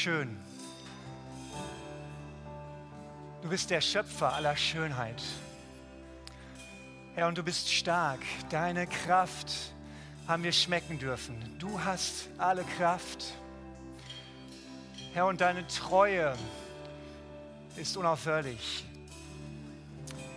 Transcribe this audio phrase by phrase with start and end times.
[0.00, 0.34] schön.
[3.42, 5.22] Du bist der Schöpfer aller Schönheit.
[7.14, 8.20] Herr, und du bist stark.
[8.48, 9.52] Deine Kraft
[10.26, 11.36] haben wir schmecken dürfen.
[11.58, 13.34] Du hast alle Kraft.
[15.12, 16.34] Herr, und deine Treue
[17.76, 18.86] ist unaufhörlich.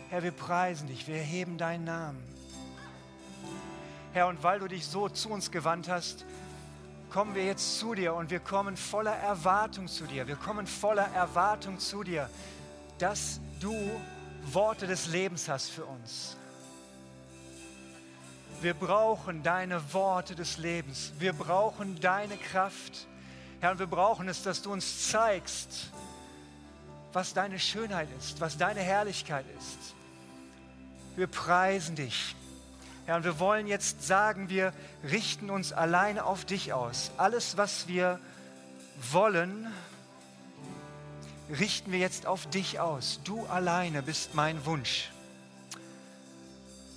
[0.09, 2.21] Herr, wir preisen dich, wir erheben deinen Namen.
[4.11, 6.25] Herr, und weil du dich so zu uns gewandt hast,
[7.13, 10.27] kommen wir jetzt zu dir und wir kommen voller Erwartung zu dir.
[10.27, 12.27] Wir kommen voller Erwartung zu dir,
[12.97, 13.75] dass du
[14.51, 16.35] Worte des Lebens hast für uns.
[18.61, 21.13] Wir brauchen deine Worte des Lebens.
[21.19, 23.05] Wir brauchen deine Kraft.
[23.61, 25.91] Herr, wir brauchen es, dass du uns zeigst,
[27.11, 29.93] was deine Schönheit ist, was deine Herrlichkeit ist.
[31.15, 32.35] Wir preisen dich.
[33.05, 37.11] Herr, und wir wollen jetzt sagen, wir richten uns alleine auf dich aus.
[37.17, 38.19] Alles, was wir
[39.11, 39.67] wollen,
[41.49, 43.19] richten wir jetzt auf dich aus.
[43.23, 45.09] Du alleine bist mein Wunsch.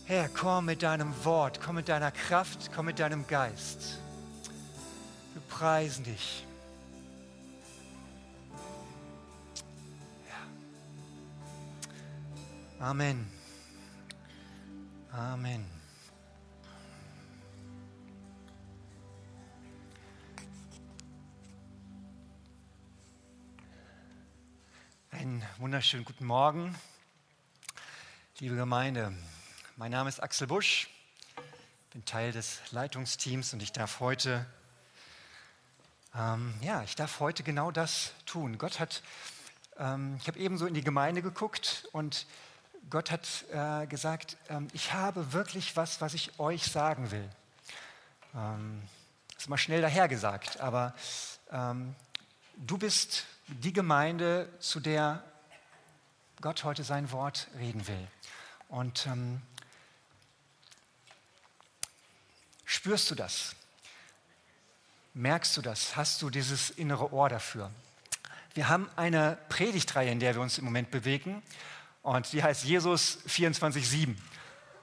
[0.04, 3.98] Herr, komm mit deinem Wort, komm mit deiner Kraft, komm mit deinem Geist.
[5.32, 6.46] Wir preisen dich.
[12.78, 13.26] Amen.
[15.10, 15.75] Amen.
[25.18, 26.78] Einen wunderschönen guten Morgen,
[28.38, 29.14] liebe Gemeinde.
[29.76, 30.90] Mein Name ist Axel Busch,
[31.94, 34.44] bin Teil des Leitungsteams und ich darf heute,
[36.14, 38.58] ähm, ja, ich darf heute genau das tun.
[38.58, 39.02] Gott hat,
[39.78, 42.26] ähm, ich habe eben so in die Gemeinde geguckt und
[42.90, 47.28] Gott hat äh, gesagt, ähm, ich habe wirklich was, was ich euch sagen will.
[48.34, 48.82] Ähm,
[49.32, 50.94] das ist mal schnell dahergesagt, aber
[51.50, 51.94] ähm,
[52.58, 55.22] du bist die Gemeinde, zu der
[56.40, 58.08] Gott heute sein Wort reden will.
[58.68, 59.40] Und ähm,
[62.64, 63.54] spürst du das?
[65.14, 65.96] Merkst du das?
[65.96, 67.70] Hast du dieses innere Ohr dafür?
[68.54, 71.42] Wir haben eine Predigtreihe, in der wir uns im Moment bewegen.
[72.02, 74.14] Und die heißt Jesus 24,7.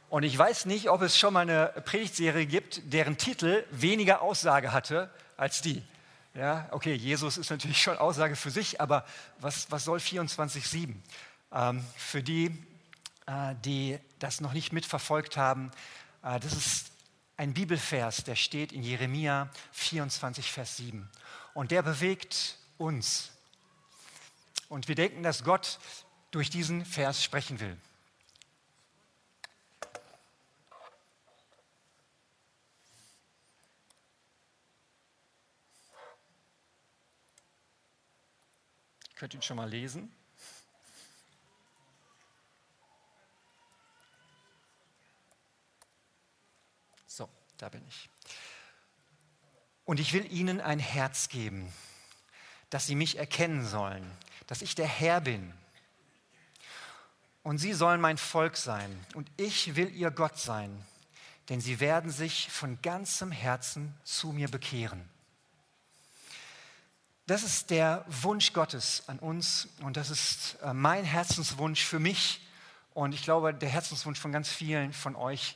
[0.10, 4.72] Und ich weiß nicht, ob es schon mal eine Predigtserie gibt, deren Titel weniger Aussage
[4.72, 5.84] hatte als die.
[6.36, 9.06] Ja, okay, Jesus ist natürlich schon Aussage für sich, aber
[9.40, 10.96] was, was soll 24,7?
[11.52, 12.46] Ähm, für die,
[13.28, 15.70] äh, die das noch nicht mitverfolgt haben,
[16.24, 16.92] äh, das ist
[17.38, 21.08] ein Bibelvers, der steht in Jeremia 24, Vers 7.
[21.54, 23.30] Und der bewegt uns.
[24.70, 25.78] Und wir denken, dass Gott
[26.32, 27.78] durch diesen Vers sprechen will.
[39.24, 40.14] Könnt ihn schon mal lesen.
[47.08, 48.10] So, da bin ich.
[49.86, 51.72] Und ich will ihnen ein Herz geben,
[52.70, 54.12] dass sie mich erkennen sollen,
[54.48, 55.54] dass ich der Herr bin.
[57.44, 60.86] Und sie sollen mein Volk sein und ich will ihr Gott sein,
[61.48, 65.13] denn sie werden sich von ganzem Herzen zu mir bekehren.
[67.26, 72.46] Das ist der Wunsch Gottes an uns und das ist äh, mein Herzenswunsch für mich
[72.94, 75.56] und ich glaube der Herzenswunsch von ganz vielen von euch,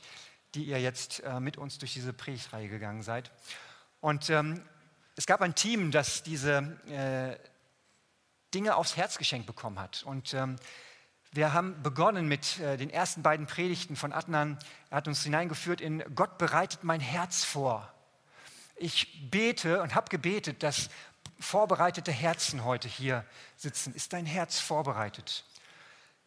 [0.54, 3.30] die ihr jetzt äh, mit uns durch diese Predigtreihe gegangen seid.
[4.00, 4.62] Und ähm,
[5.14, 7.36] es gab ein Team, das diese äh,
[8.54, 10.04] Dinge aufs Herz geschenkt bekommen hat.
[10.04, 10.56] Und ähm,
[11.32, 14.58] wir haben begonnen mit äh, den ersten beiden Predigten von Adnan.
[14.88, 17.92] Er hat uns hineingeführt in Gott bereitet mein Herz vor.
[18.76, 20.88] Ich bete und habe gebetet, dass
[21.38, 23.24] vorbereitete Herzen heute hier
[23.56, 23.94] sitzen.
[23.94, 25.44] Ist dein Herz vorbereitet?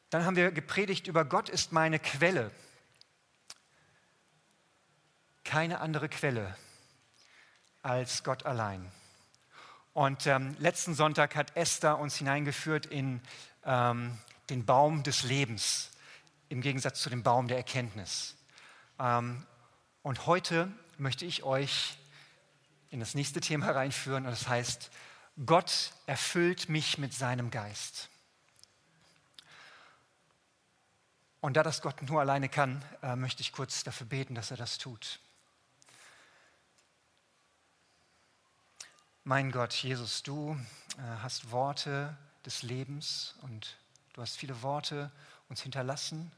[0.10, 2.52] Dann haben wir gepredigt über Gott ist meine Quelle.
[5.44, 6.56] Keine andere Quelle
[7.82, 8.92] als Gott allein.
[9.94, 13.22] Und ähm, letzten Sonntag hat Esther uns hineingeführt in
[13.66, 14.18] ähm,
[14.50, 15.92] den Baum des Lebens,
[16.50, 18.36] im Gegensatz zu dem Baum der Erkenntnis.
[19.00, 19.46] Ähm,
[20.04, 21.98] und heute möchte ich euch
[22.92, 24.92] in das nächste Thema reinführen und das heißt,
[25.46, 28.10] Gott erfüllt mich mit seinem Geist.
[31.40, 34.58] Und da das Gott nur alleine kann, äh, möchte ich kurz dafür beten, dass er
[34.58, 35.20] das tut.
[39.24, 40.60] Mein Gott, Jesus, du
[40.98, 42.16] äh, hast Worte
[42.46, 43.78] des Lebens und
[44.14, 45.12] du hast viele Worte
[45.48, 46.32] uns hinterlassen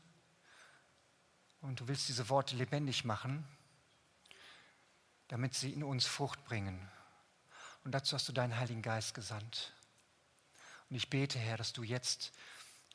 [1.62, 3.46] und du willst diese Worte lebendig machen
[5.34, 6.80] damit sie in uns Frucht bringen.
[7.84, 9.74] Und dazu hast du deinen Heiligen Geist gesandt.
[10.92, 12.32] Und ich bete, Herr, dass du jetzt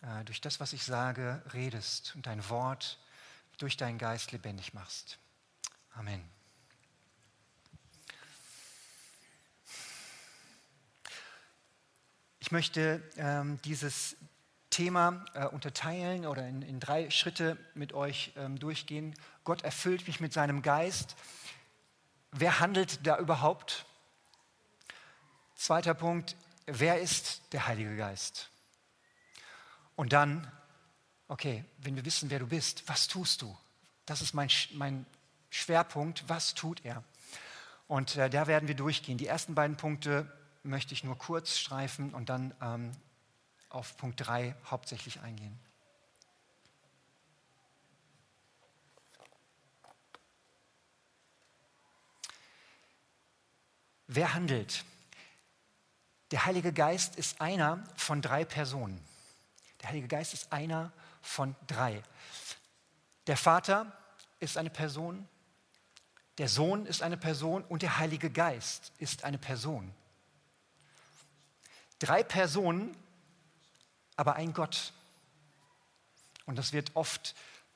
[0.03, 3.01] äh, durch das, was ich sage, redest und dein Wort
[3.57, 5.19] durch deinen Geist lebendig machst.
[5.95, 6.23] Amen.
[12.39, 14.15] Ich möchte ähm, dieses
[14.71, 19.17] Thema äh, unterteilen oder in, in, drei Schritte mit euch ähm, durchgehen.
[19.43, 21.17] Gott erfüllt mich mit seinem Geist.
[22.33, 23.87] Wer handelt da überhaupt?
[25.55, 26.37] Zweiter Punkt,
[26.67, 28.51] wer ist der Heilige Geist?
[29.97, 30.51] Und dann,
[31.27, 33.57] okay, wenn wir wissen, wer du bist, was tust du?
[34.07, 35.07] Das ist mein, mein
[35.51, 37.03] Schwerpunkt, was tut er?
[37.89, 39.19] Und äh, da werden wir durchgehen.
[39.19, 40.31] Die ersten beiden Punkte
[40.63, 42.93] möchte ich nur kurz streifen und dann ähm,
[43.71, 45.59] auf Punkt 3 hauptsächlich eingehen.
[54.09, 54.85] Wer handelt?
[56.31, 59.03] Der Heilige Geist ist einer von drei Personen.
[59.83, 62.03] Der Heilige Geist ist einer von drei.
[63.27, 63.93] Der Vater
[64.41, 65.29] ist eine Person,
[66.39, 69.93] der Sohn ist eine Person und der Heilige Geist ist eine Person.
[71.99, 72.97] Drei Personen,
[74.17, 74.93] aber ein Gott.
[76.47, 77.35] Und das wird oft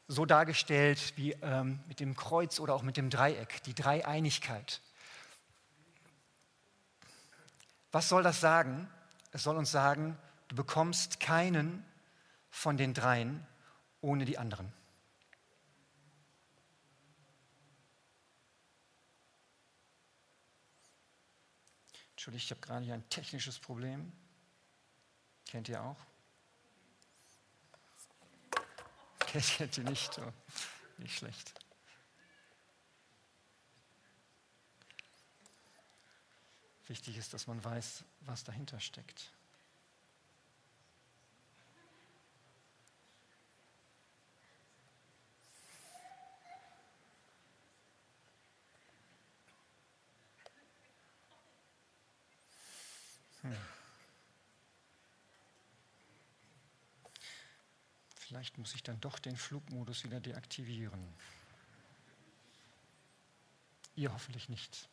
[0.08, 4.80] so dargestellt wie ähm, mit dem Kreuz oder auch mit dem Dreieck, die Dreieinigkeit.
[7.92, 8.90] Was soll das sagen?
[9.32, 10.18] Es soll uns sagen,
[10.48, 11.84] du bekommst keinen
[12.50, 13.46] von den dreien
[14.00, 14.72] ohne die anderen.
[22.12, 24.12] Entschuldigung, ich habe gerade hier ein technisches Problem.
[25.44, 25.96] Kennt ihr auch?
[29.26, 30.18] Kennt ihr nicht?
[30.18, 30.32] Oh,
[30.98, 31.52] nicht schlecht.
[36.92, 39.32] Wichtig ist, dass man weiß, was dahinter steckt.
[53.40, 53.56] Hm.
[58.16, 61.02] Vielleicht muss ich dann doch den Flugmodus wieder deaktivieren.
[63.96, 64.90] Ihr hoffentlich nicht.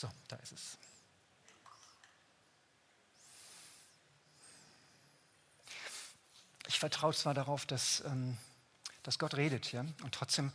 [0.00, 0.78] So, da ist es.
[6.66, 8.36] Ich vertraue zwar darauf, dass, ähm,
[9.02, 9.80] dass Gott redet, ja?
[9.80, 10.52] und trotzdem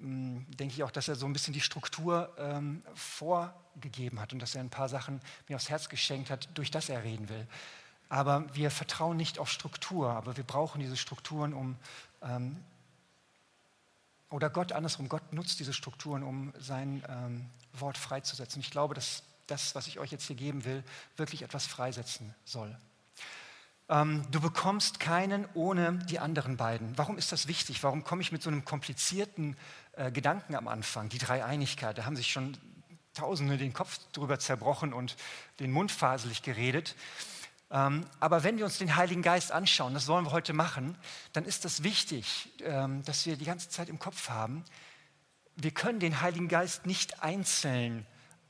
[0.00, 4.40] ähm, denke ich auch, dass er so ein bisschen die Struktur ähm, vorgegeben hat und
[4.40, 7.46] dass er ein paar Sachen mir aufs Herz geschenkt hat, durch das er reden will.
[8.08, 11.76] Aber wir vertrauen nicht auf Struktur, aber wir brauchen diese Strukturen, um
[12.22, 12.62] ähm,
[14.30, 18.60] oder Gott andersrum, Gott nutzt diese Strukturen, um sein ähm, Wort freizusetzen.
[18.60, 20.84] Ich glaube, dass das, was ich euch jetzt hier geben will,
[21.16, 22.76] wirklich etwas freisetzen soll.
[23.88, 26.96] Ähm, du bekommst keinen ohne die anderen beiden.
[26.96, 27.82] Warum ist das wichtig?
[27.82, 29.56] Warum komme ich mit so einem komplizierten
[29.92, 31.08] äh, Gedanken am Anfang?
[31.08, 32.56] Die Dreieinigkeit, da haben sich schon
[33.12, 35.16] Tausende den Kopf drüber zerbrochen und
[35.58, 36.94] den Mund faselig geredet.
[37.70, 40.96] Ähm, aber wenn wir uns den Heiligen Geist anschauen, das wollen wir heute machen,
[41.32, 44.64] dann ist das wichtig, ähm, dass wir die ganze Zeit im Kopf haben,
[45.56, 48.06] wir können den Heiligen Geist nicht einzeln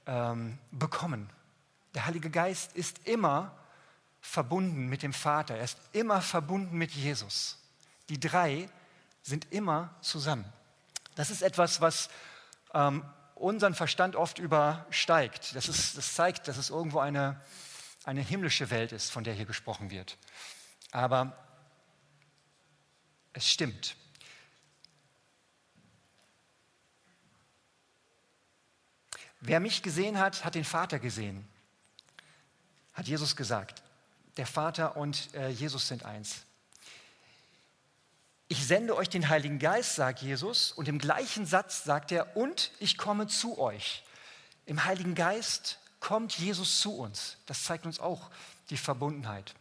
[0.07, 1.29] ähm, bekommen.
[1.95, 3.53] Der Heilige Geist ist immer
[4.21, 7.59] verbunden mit dem Vater, er ist immer verbunden mit Jesus.
[8.09, 8.69] Die drei
[9.23, 10.45] sind immer zusammen.
[11.15, 12.09] Das ist etwas, was
[13.35, 15.57] unseren Verstand oft übersteigt.
[15.57, 17.41] Das, ist, das zeigt, dass es irgendwo eine,
[18.05, 20.17] eine himmlische Welt ist, von der hier gesprochen wird.
[20.91, 21.37] Aber
[23.33, 23.97] es stimmt.
[29.41, 31.49] Wer mich gesehen hat, hat den Vater gesehen,
[32.93, 33.83] hat Jesus gesagt.
[34.37, 36.45] Der Vater und äh, Jesus sind eins.
[38.49, 42.73] Ich sende euch den Heiligen Geist, sagt Jesus, und im gleichen Satz sagt er, und
[42.81, 44.03] ich komme zu euch.
[44.67, 47.37] Im Heiligen Geist kommt Jesus zu uns.
[47.47, 48.31] Das zeigt uns auch
[48.71, 49.55] die Verbundenheit.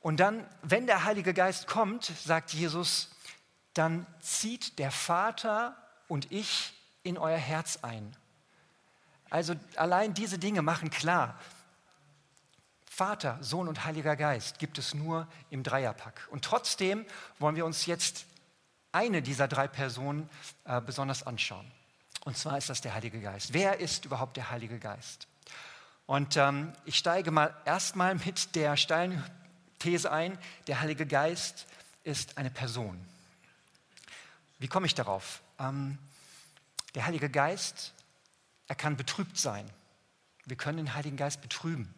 [0.00, 3.10] Und dann, wenn der Heilige Geist kommt, sagt Jesus,
[3.74, 5.76] dann zieht der Vater
[6.08, 6.72] und ich
[7.02, 8.16] in euer Herz ein.
[9.30, 11.38] Also allein diese Dinge machen klar,
[12.90, 16.28] Vater, Sohn und Heiliger Geist gibt es nur im Dreierpack.
[16.30, 17.06] Und trotzdem
[17.38, 18.26] wollen wir uns jetzt
[18.92, 20.28] eine dieser drei Personen
[20.64, 21.70] äh, besonders anschauen.
[22.24, 23.54] Und zwar ist das der Heilige Geist.
[23.54, 25.26] Wer ist überhaupt der Heilige Geist?
[26.06, 29.22] Und ähm, ich steige mal erstmal mit der steilen
[29.78, 31.66] These ein, der Heilige Geist
[32.04, 32.98] ist eine Person.
[34.58, 35.42] Wie komme ich darauf?
[35.58, 35.98] Ähm,
[36.94, 37.94] der Heilige Geist,
[38.68, 39.68] er kann betrübt sein.
[40.44, 41.92] Wir können den Heiligen Geist betrüben.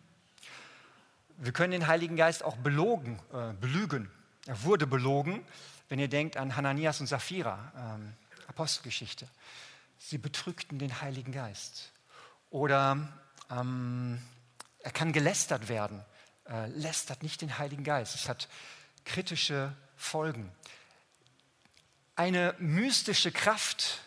[1.36, 4.10] Wir können den Heiligen Geist auch belogen, äh, belügen.
[4.46, 5.44] Er wurde belogen,
[5.88, 8.14] wenn ihr denkt an Hananias und Sapphira, ähm,
[8.46, 9.26] Apostelgeschichte.
[9.98, 11.92] Sie betrügten den Heiligen Geist.
[12.50, 13.08] Oder
[13.50, 14.20] ähm,
[14.80, 16.04] er kann gelästert werden.
[16.48, 18.14] Äh, lästert nicht den Heiligen Geist.
[18.14, 18.48] Es hat
[19.04, 20.52] kritische Folgen.
[22.16, 24.00] Eine mystische Kraft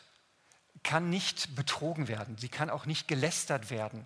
[0.84, 2.38] kann nicht betrogen werden.
[2.38, 4.06] Sie kann auch nicht gelästert werden.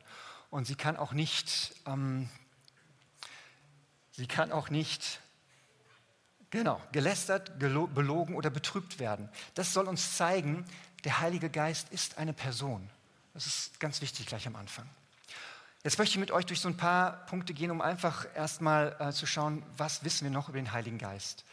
[0.50, 2.30] Und sie kann auch nicht, ähm,
[4.12, 5.22] sie kann auch nicht
[6.52, 9.30] Genau, gelästert, belogen oder betrübt werden.
[9.56, 10.66] Das soll uns zeigen,
[11.06, 12.90] der Heilige Geist ist eine Person.
[13.34, 14.88] Das ist ganz wichtig gleich am Anfang.
[15.84, 19.12] Jetzt möchte ich mit euch durch so ein paar Punkte gehen, um einfach erstmal äh,
[19.12, 21.44] zu schauen, was wissen wir noch über den Heiligen Geist.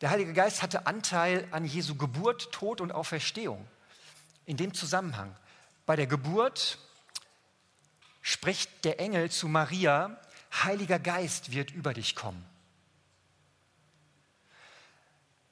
[0.00, 3.66] Der Heilige Geist hatte Anteil an Jesu Geburt, Tod und Auferstehung.
[4.46, 5.36] In dem Zusammenhang.
[5.84, 6.78] Bei der Geburt
[8.22, 10.18] spricht der Engel zu Maria,
[10.64, 12.42] Heiliger Geist wird über dich kommen.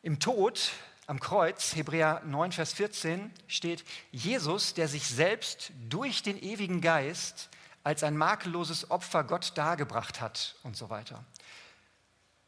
[0.00, 0.72] Im Tod
[1.06, 7.50] am Kreuz, Hebräer 9, Vers 14, steht, Jesus, der sich selbst durch den ewigen Geist
[7.86, 11.22] als ein makelloses Opfer Gott dargebracht hat und so weiter.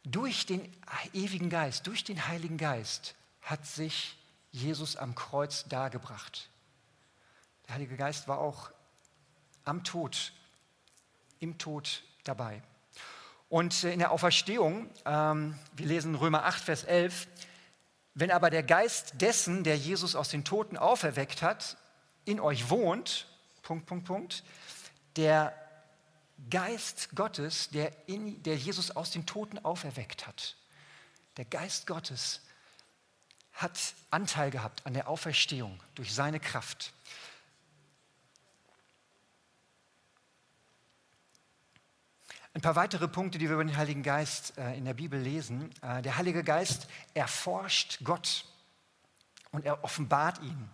[0.02, 0.68] Durch den
[1.12, 4.18] ewigen Geist, durch den Heiligen Geist hat sich
[4.50, 6.48] Jesus am Kreuz dargebracht.
[7.68, 8.72] Der Heilige Geist war auch
[9.64, 10.32] am Tod,
[11.38, 12.60] im Tod dabei.
[13.48, 17.28] Und in der Auferstehung, ähm, wir lesen Römer 8, Vers 11,
[18.14, 21.76] wenn aber der Geist dessen, der Jesus aus den Toten auferweckt hat,
[22.24, 23.28] in euch wohnt,
[23.62, 24.42] Punkt, Punkt, Punkt,
[25.16, 25.54] der
[26.50, 30.56] Geist Gottes, der, in, der Jesus aus den Toten auferweckt hat,
[31.36, 32.40] der Geist Gottes
[33.52, 36.92] hat Anteil gehabt an der Auferstehung durch seine Kraft.
[42.54, 45.70] Ein paar weitere Punkte, die wir über den Heiligen Geist äh, in der Bibel lesen.
[45.82, 48.46] Äh, der Heilige Geist erforscht Gott
[49.52, 50.68] und er offenbart ihn.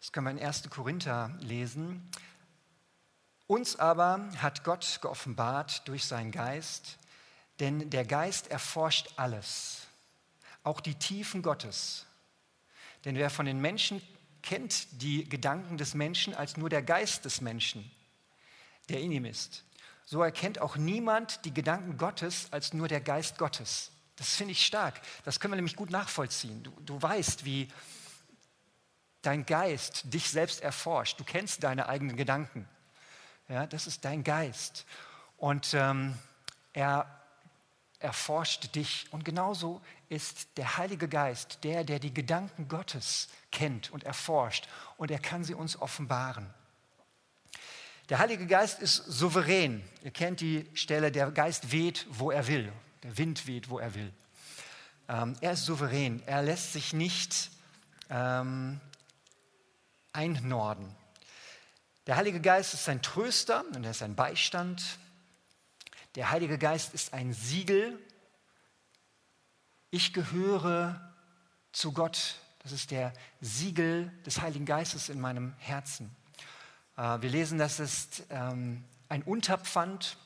[0.00, 0.70] Das können wir in 1.
[0.70, 2.10] Korinther lesen.
[3.48, 6.98] Uns aber hat Gott geoffenbart durch seinen Geist,
[7.58, 9.88] denn der Geist erforscht alles,
[10.62, 12.06] auch die Tiefen Gottes.
[13.04, 14.00] Denn wer von den Menschen
[14.42, 17.90] kennt die Gedanken des Menschen als nur der Geist des Menschen,
[18.88, 19.64] der in ihm ist
[20.08, 23.90] so erkennt auch niemand die Gedanken Gottes als nur der Geist Gottes.
[24.16, 25.02] Das finde ich stark.
[25.26, 26.62] Das können wir nämlich gut nachvollziehen.
[26.62, 27.68] Du, du weißt, wie
[29.20, 31.20] dein Geist dich selbst erforscht.
[31.20, 32.66] Du kennst deine eigenen Gedanken.
[33.48, 34.84] Ja, das ist dein Geist.
[35.36, 36.14] Und ähm,
[36.72, 37.06] er
[37.98, 39.06] erforscht dich.
[39.10, 44.68] Und genauso ist der Heilige Geist der, der die Gedanken Gottes kennt und erforscht.
[44.96, 46.52] Und er kann sie uns offenbaren.
[48.08, 49.82] Der Heilige Geist ist souverän.
[50.02, 52.72] Ihr kennt die Stelle, der Geist weht, wo er will.
[53.02, 54.12] Der Wind weht, wo er will.
[55.08, 56.22] Ähm, er ist souverän.
[56.26, 57.50] Er lässt sich nicht
[58.10, 58.80] ähm,
[60.12, 60.94] einnorden.
[62.08, 64.82] Der Heilige Geist ist ein Tröster und er ist ein Beistand.
[66.14, 67.98] Der Heilige Geist ist ein Siegel.
[69.90, 71.12] Ich gehöre
[71.70, 72.36] zu Gott.
[72.60, 73.12] Das ist der
[73.42, 76.16] Siegel des Heiligen Geistes in meinem Herzen.
[76.96, 80.16] Äh, wir lesen, das ist ähm, ein Unterpfand.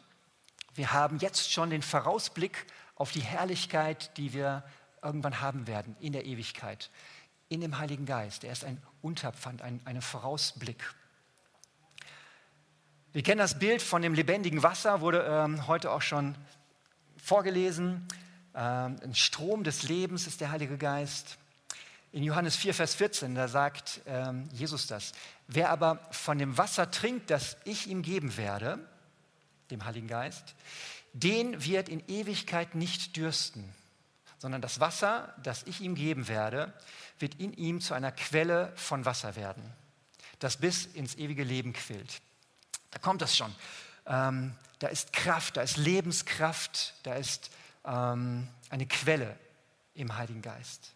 [0.76, 4.62] Wir haben jetzt schon den Vorausblick auf die Herrlichkeit, die wir
[5.02, 6.90] irgendwann haben werden in der Ewigkeit,
[7.48, 8.44] in dem Heiligen Geist.
[8.44, 10.94] Er ist ein Unterpfand, ein, ein Vorausblick.
[13.14, 16.34] Wir kennen das Bild von dem lebendigen Wasser, wurde ähm, heute auch schon
[17.18, 18.08] vorgelesen.
[18.54, 21.36] Ähm, ein Strom des Lebens ist der Heilige Geist.
[22.12, 25.12] In Johannes 4, Vers 14, da sagt ähm, Jesus das.
[25.46, 28.78] Wer aber von dem Wasser trinkt, das ich ihm geben werde,
[29.70, 30.54] dem Heiligen Geist,
[31.12, 33.74] den wird in Ewigkeit nicht dürsten,
[34.38, 36.72] sondern das Wasser, das ich ihm geben werde,
[37.18, 39.62] wird in ihm zu einer Quelle von Wasser werden,
[40.38, 42.22] das bis ins ewige Leben quillt.
[42.92, 43.54] Da kommt das schon.
[44.06, 47.50] Ähm, da ist Kraft, da ist Lebenskraft, da ist
[47.84, 49.36] ähm, eine Quelle
[49.94, 50.92] im Heiligen Geist.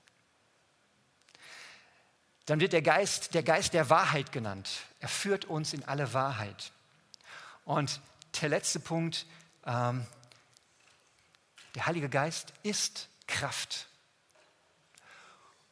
[2.46, 4.70] Dann wird der Geist der Geist der Wahrheit genannt.
[5.00, 6.70] Er führt uns in alle Wahrheit.
[7.64, 8.00] Und
[8.40, 9.26] der letzte Punkt,
[9.64, 10.06] ähm,
[11.74, 13.88] der Heilige Geist ist Kraft.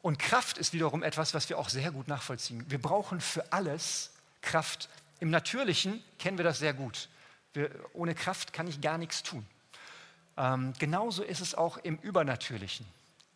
[0.02, 2.68] Und Kraft ist wiederum etwas, was wir auch sehr gut nachvollziehen.
[2.68, 4.10] Wir brauchen für alles
[4.42, 4.88] Kraft.
[5.20, 7.08] Im Natürlichen kennen wir das sehr gut.
[7.52, 9.46] Wir, ohne Kraft kann ich gar nichts tun.
[10.36, 12.86] Ähm, genauso ist es auch im Übernatürlichen.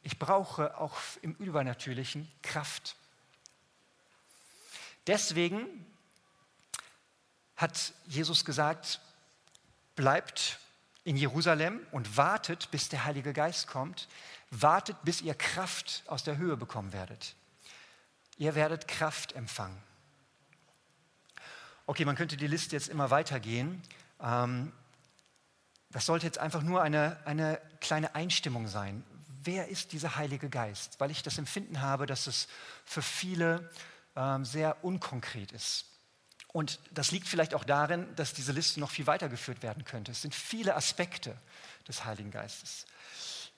[0.03, 2.97] Ich brauche auch im Übernatürlichen Kraft.
[5.07, 5.87] Deswegen
[7.57, 9.01] hat Jesus gesagt,
[9.97, 10.59] bleibt
[11.05, 14.09] in Jerusalem und wartet, bis der Heilige Geist kommt.
[14.51, 17.35] Wartet, bis ihr Kraft aus der Höhe bekommen werdet.
[18.37, 19.88] Ihr werdet Kraft empfangen.
[21.89, 23.83] Okay, man könnte die Liste jetzt immer weitergehen.
[24.21, 24.75] Ähm,
[25.89, 29.03] das sollte jetzt einfach nur eine, eine kleine Einstimmung sein.
[29.43, 31.01] Wer ist dieser Heilige Geist?
[31.01, 32.47] Weil ich das Empfinden habe, dass es
[32.85, 33.71] für viele
[34.17, 35.87] ähm, sehr unkonkret ist.
[36.49, 40.13] Und das liegt vielleicht auch darin, dass diese Liste noch viel weitergeführt werden könnte.
[40.13, 41.39] Es sind viele Aspekte
[41.89, 42.85] des Heiligen Geistes.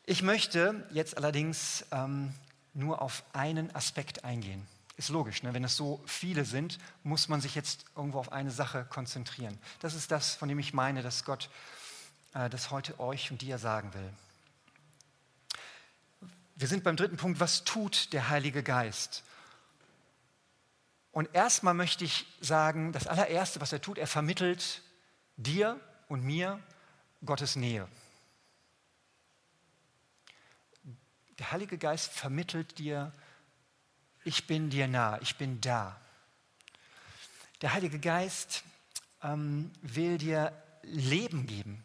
[0.06, 2.32] Ich möchte jetzt allerdings ähm,
[2.74, 4.68] nur auf einen Aspekt eingehen.
[5.00, 5.54] Ist logisch, ne?
[5.54, 9.58] wenn es so viele sind, muss man sich jetzt irgendwo auf eine Sache konzentrieren.
[9.78, 11.48] Das ist das, von dem ich meine, dass Gott
[12.34, 14.12] äh, das heute euch und dir sagen will.
[16.54, 19.24] Wir sind beim dritten Punkt, was tut der Heilige Geist?
[21.12, 24.82] Und erstmal möchte ich sagen, das allererste, was er tut, er vermittelt
[25.38, 26.60] dir und mir
[27.24, 27.88] Gottes Nähe.
[31.38, 33.14] Der Heilige Geist vermittelt dir,
[34.30, 36.00] ich bin dir nah, ich bin da.
[37.62, 38.62] Der Heilige Geist
[39.24, 40.52] ähm, will dir
[40.84, 41.84] Leben geben.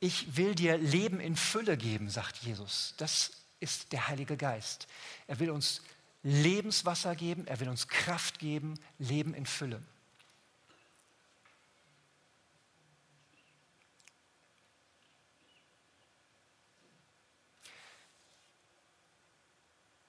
[0.00, 2.94] Ich will dir Leben in Fülle geben, sagt Jesus.
[2.96, 4.86] Das ist der Heilige Geist.
[5.26, 5.82] Er will uns
[6.22, 9.82] Lebenswasser geben, er will uns Kraft geben, Leben in Fülle.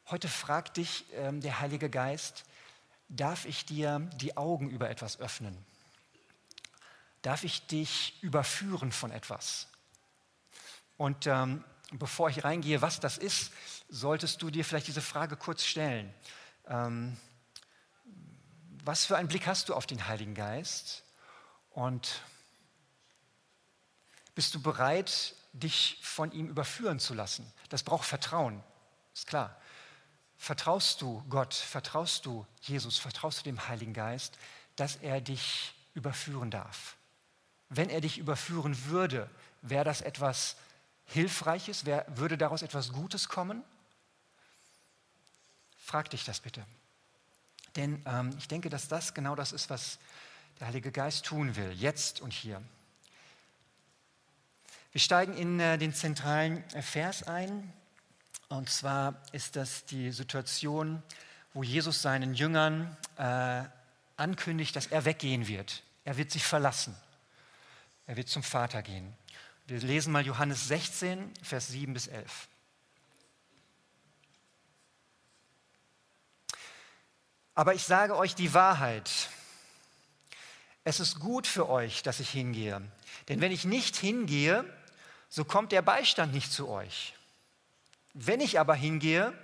[0.08, 2.44] Heute fragt dich ähm, der Heilige Geist,
[3.10, 5.58] darf ich dir die Augen über etwas öffnen?
[7.24, 9.68] Darf ich dich überführen von etwas?
[10.98, 13.52] Und ähm, bevor ich reingehe, was das ist,
[13.90, 16.14] solltest du dir vielleicht diese Frage kurz stellen.
[16.68, 17.18] Ähm,
[18.84, 21.04] was für einen Blick hast du auf den Heiligen Geist?
[21.72, 22.22] Und
[24.36, 27.52] bist du bereit, dich von ihm überführen zu lassen?
[27.70, 28.64] Das braucht Vertrauen,
[29.16, 29.60] ist klar.
[30.38, 34.38] Vertraust du Gott, vertraust du Jesus, vertraust du dem Heiligen Geist,
[34.76, 36.96] dass er dich überführen darf?
[37.70, 39.30] Wenn er dich überführen würde,
[39.62, 40.56] wäre das etwas
[41.06, 41.86] Hilfreiches?
[41.86, 43.64] Wer, würde daraus etwas Gutes kommen?
[45.78, 46.66] Frag dich das bitte.
[47.76, 50.00] Denn ähm, ich denke, dass das genau das ist, was
[50.60, 52.62] der Heilige Geist tun will, jetzt und hier.
[54.92, 57.74] Wir steigen in äh, den zentralen äh, Vers ein.
[58.50, 61.02] Und zwar ist das die Situation,
[61.54, 63.64] wo Jesus seinen Jüngern äh,
[64.18, 65.84] ankündigt, dass er weggehen wird.
[66.04, 66.96] Er wird sich verlassen.
[68.08, 69.14] Er wird zum Vater gehen.
[69.68, 72.48] Wir lesen mal Johannes 16, Vers 7 bis 11.
[77.56, 79.10] Aber ich sage euch die Wahrheit.
[80.84, 82.82] Es ist gut für euch, dass ich hingehe.
[83.28, 84.72] Denn wenn ich nicht hingehe,
[85.30, 87.15] so kommt der Beistand nicht zu euch.
[88.18, 89.38] Wenn ich aber hingehe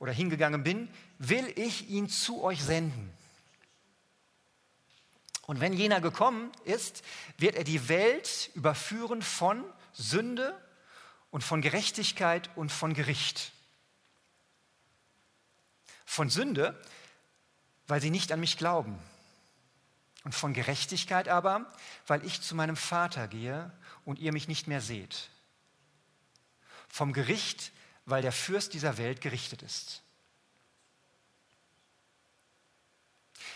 [0.00, 3.12] oder hingegangen bin, will ich ihn zu euch senden.
[5.46, 7.04] Und wenn jener gekommen ist,
[7.38, 10.60] wird er die Welt überführen von Sünde
[11.30, 13.52] und von Gerechtigkeit und von Gericht.
[16.04, 16.80] Von Sünde,
[17.86, 18.98] weil sie nicht an mich glauben.
[20.24, 21.72] Und von Gerechtigkeit aber,
[22.08, 23.70] weil ich zu meinem Vater gehe
[24.04, 25.30] und ihr mich nicht mehr seht.
[26.88, 27.70] Vom Gericht,
[28.06, 30.02] weil der Fürst dieser Welt gerichtet ist.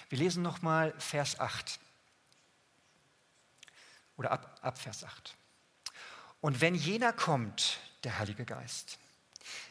[0.09, 1.79] Wir lesen nochmal Vers 8
[4.17, 5.37] oder ab, ab Vers 8.
[6.41, 8.99] Und wenn jener kommt, der Heilige Geist,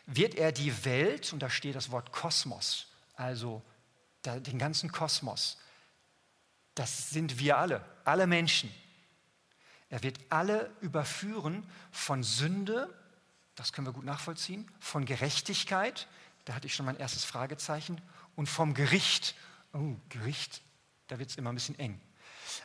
[0.06, 3.62] wird er die Welt, und da steht das Wort Kosmos, also
[4.26, 5.58] den ganzen Kosmos,
[6.74, 8.74] das sind wir alle, alle Menschen.
[9.90, 12.94] Er wird alle überführen von Sünde,
[13.60, 16.08] das können wir gut nachvollziehen, von Gerechtigkeit,
[16.46, 18.02] da hatte ich schon mein erstes Fragezeichen,
[18.38, 19.36] und vom Gericht.
[19.74, 20.62] Oh, Gericht,
[21.08, 22.00] da wird es immer ein bisschen eng.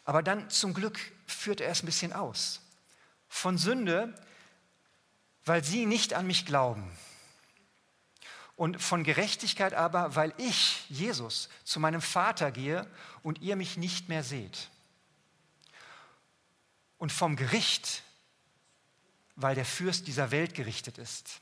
[0.05, 2.61] Aber dann zum Glück führt er es ein bisschen aus.
[3.27, 4.15] Von Sünde,
[5.45, 6.97] weil sie nicht an mich glauben.
[8.55, 12.89] Und von Gerechtigkeit aber, weil ich, Jesus, zu meinem Vater gehe
[13.25, 14.71] und ihr mich nicht mehr seht.
[16.99, 18.04] Und vom Gericht,
[19.37, 21.41] weil der Fürst dieser Welt gerichtet ist.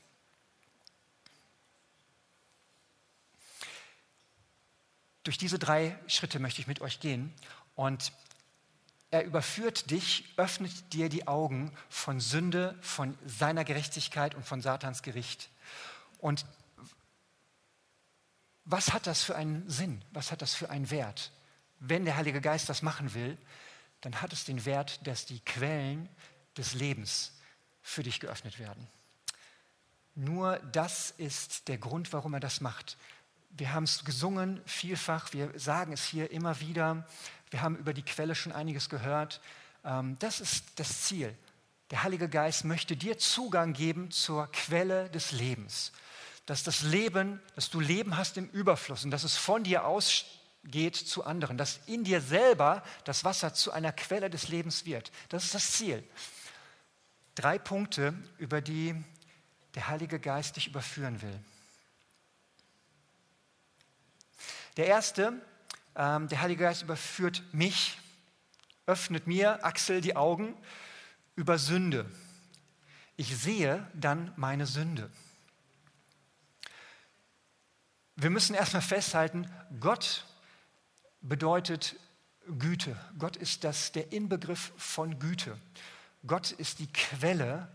[5.23, 7.33] durch diese drei Schritte möchte ich mit euch gehen.
[7.75, 8.11] Und
[9.09, 15.01] er überführt dich, öffnet dir die Augen von Sünde, von seiner Gerechtigkeit und von Satans
[15.01, 15.49] Gericht.
[16.19, 16.45] Und
[18.65, 20.03] was hat das für einen Sinn?
[20.11, 21.31] Was hat das für einen Wert?
[21.79, 23.37] Wenn der Heilige Geist das machen will,
[24.01, 26.09] dann hat es den Wert, dass die Quellen
[26.57, 27.33] des Lebens
[27.83, 28.87] für dich geöffnet werden.
[30.15, 32.97] Nur das ist der Grund, warum er das macht.
[33.49, 37.05] Wir haben es gesungen vielfach, wir sagen es hier immer wieder.
[37.51, 39.41] Wir haben über die Quelle schon einiges gehört.
[39.83, 41.35] Ähm, das ist das Ziel.
[41.91, 45.91] Der Heilige Geist möchte dir Zugang geben zur Quelle des Lebens.
[46.45, 50.95] Dass das Leben, dass du Leben hast im Überfluss und dass es von dir ausgeht
[50.95, 51.57] zu anderen.
[51.57, 55.11] Dass in dir selber das Wasser zu einer Quelle des Lebens wird.
[55.29, 56.03] Das ist das Ziel.
[57.35, 58.95] Drei Punkte, über die
[59.75, 61.39] der Heilige Geist dich überführen will.
[64.77, 65.41] Der erste
[65.95, 67.99] ähm, der Heilige Geist überführt mich,
[68.85, 70.55] öffnet mir, Axel, die Augen
[71.35, 72.09] über Sünde.
[73.15, 75.09] Ich sehe dann meine Sünde.
[78.15, 80.25] Wir müssen erstmal festhalten, Gott
[81.21, 81.95] bedeutet
[82.59, 82.97] Güte.
[83.17, 85.57] Gott ist das, der Inbegriff von Güte.
[86.25, 87.67] Gott ist die Quelle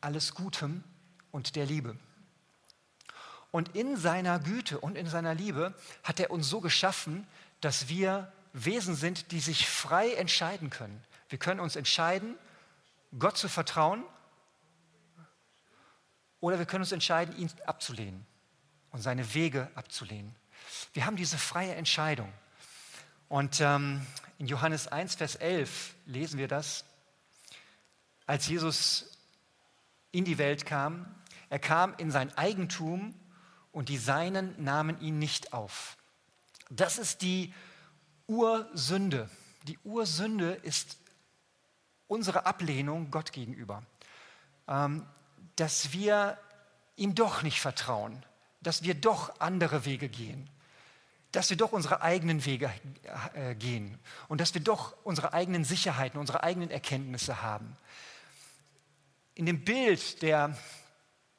[0.00, 0.84] alles Gutem
[1.30, 1.96] und der Liebe.
[3.50, 7.26] Und in seiner Güte und in seiner Liebe hat er uns so geschaffen,
[7.60, 11.02] dass wir Wesen sind, die sich frei entscheiden können.
[11.28, 12.36] Wir können uns entscheiden,
[13.18, 14.04] Gott zu vertrauen
[16.40, 18.26] oder wir können uns entscheiden, ihn abzulehnen
[18.90, 20.34] und seine Wege abzulehnen.
[20.92, 22.32] Wir haben diese freie Entscheidung.
[23.28, 24.06] Und ähm,
[24.38, 26.84] in Johannes 1, Vers 11 lesen wir das,
[28.26, 29.18] als Jesus
[30.12, 31.06] in die Welt kam.
[31.50, 33.14] Er kam in sein Eigentum
[33.72, 35.96] und die Seinen nahmen ihn nicht auf.
[36.70, 37.52] Das ist die
[38.26, 39.28] Ursünde.
[39.64, 40.98] Die Ursünde ist
[42.06, 43.82] unsere Ablehnung Gott gegenüber.
[44.68, 45.06] Ähm,
[45.56, 46.38] dass wir
[46.96, 48.24] ihm doch nicht vertrauen,
[48.62, 50.48] dass wir doch andere Wege gehen,
[51.36, 52.72] dass wir doch unsere eigenen Wege
[53.34, 57.76] äh, gehen und dass wir doch unsere eigenen Sicherheiten, unsere eigenen Erkenntnisse haben.
[59.34, 60.56] In dem Bild der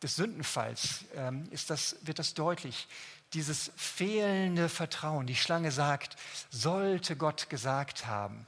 [0.01, 2.87] des Sündenfalls ähm, ist das, wird das deutlich.
[3.33, 5.25] Dieses fehlende Vertrauen.
[5.25, 6.15] Die Schlange sagt,
[6.51, 8.45] sollte Gott gesagt haben.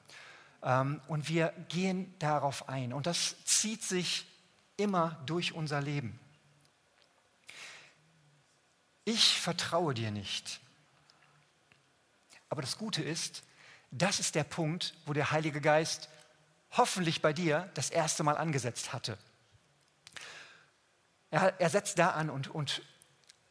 [0.61, 2.93] Ähm, und wir gehen darauf ein.
[2.93, 4.27] Und das zieht sich
[4.75, 6.19] immer durch unser Leben.
[9.03, 10.59] Ich vertraue dir nicht.
[12.49, 13.43] Aber das Gute ist,
[13.91, 16.09] das ist der Punkt, wo der Heilige Geist
[16.71, 19.17] hoffentlich bei dir das erste Mal angesetzt hatte.
[21.31, 22.81] Er, er setzt da an und, und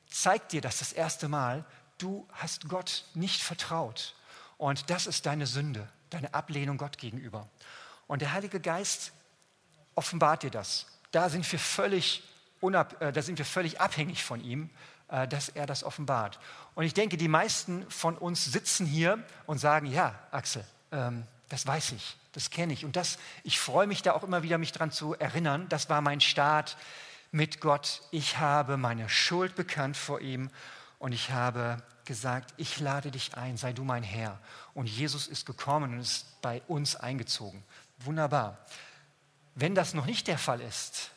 [0.08, 1.64] zeigt dir das das erste Mal,
[1.98, 4.14] du hast Gott nicht vertraut.
[4.58, 7.48] Und das ist deine Sünde, deine Ablehnung Gott gegenüber.
[8.06, 9.12] Und der Heilige Geist
[9.94, 10.86] offenbart dir das.
[11.10, 12.22] Da sind wir völlig,
[12.60, 14.70] unab, äh, da sind wir völlig abhängig von ihm,
[15.08, 16.38] dass er das offenbart.
[16.74, 21.66] Und ich denke, die meisten von uns sitzen hier und sagen, ja, Axel, ähm, das
[21.66, 22.84] weiß ich, das kenne ich.
[22.84, 25.68] Und das, ich freue mich da auch immer wieder, mich daran zu erinnern.
[25.68, 26.76] Das war mein Start
[27.30, 28.02] mit Gott.
[28.10, 30.50] Ich habe meine Schuld bekannt vor ihm
[30.98, 34.38] und ich habe gesagt, ich lade dich ein, sei du mein Herr.
[34.74, 37.62] Und Jesus ist gekommen und ist bei uns eingezogen.
[37.98, 38.58] Wunderbar.
[39.54, 41.10] Wenn das noch nicht der Fall ist,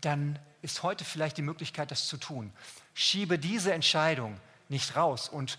[0.00, 2.52] dann ist heute vielleicht die Möglichkeit, das zu tun.
[2.98, 5.58] Schiebe diese Entscheidung nicht raus und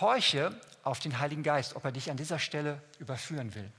[0.00, 3.70] horche auf den Heiligen Geist, ob er dich an dieser Stelle überführen will.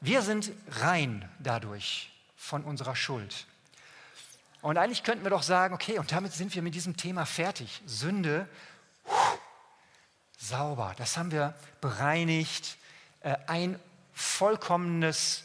[0.00, 3.46] Wir sind rein dadurch von unserer Schuld.
[4.60, 7.80] Und eigentlich könnten wir doch sagen, okay, und damit sind wir mit diesem Thema fertig.
[7.86, 8.48] Sünde,
[10.36, 12.76] sauber, das haben wir bereinigt.
[13.20, 13.78] Äh, ein
[14.14, 15.44] vollkommenes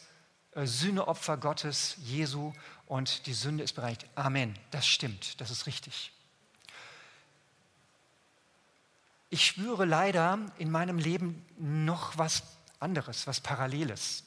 [0.56, 2.54] äh, Sühneopfer Gottes, Jesu,
[2.91, 4.06] und die Sünde ist bereinigt.
[4.15, 6.12] Amen, das stimmt, das ist richtig.
[9.30, 12.43] Ich spüre leider in meinem Leben noch was
[12.82, 14.25] anderes, was Paralleles.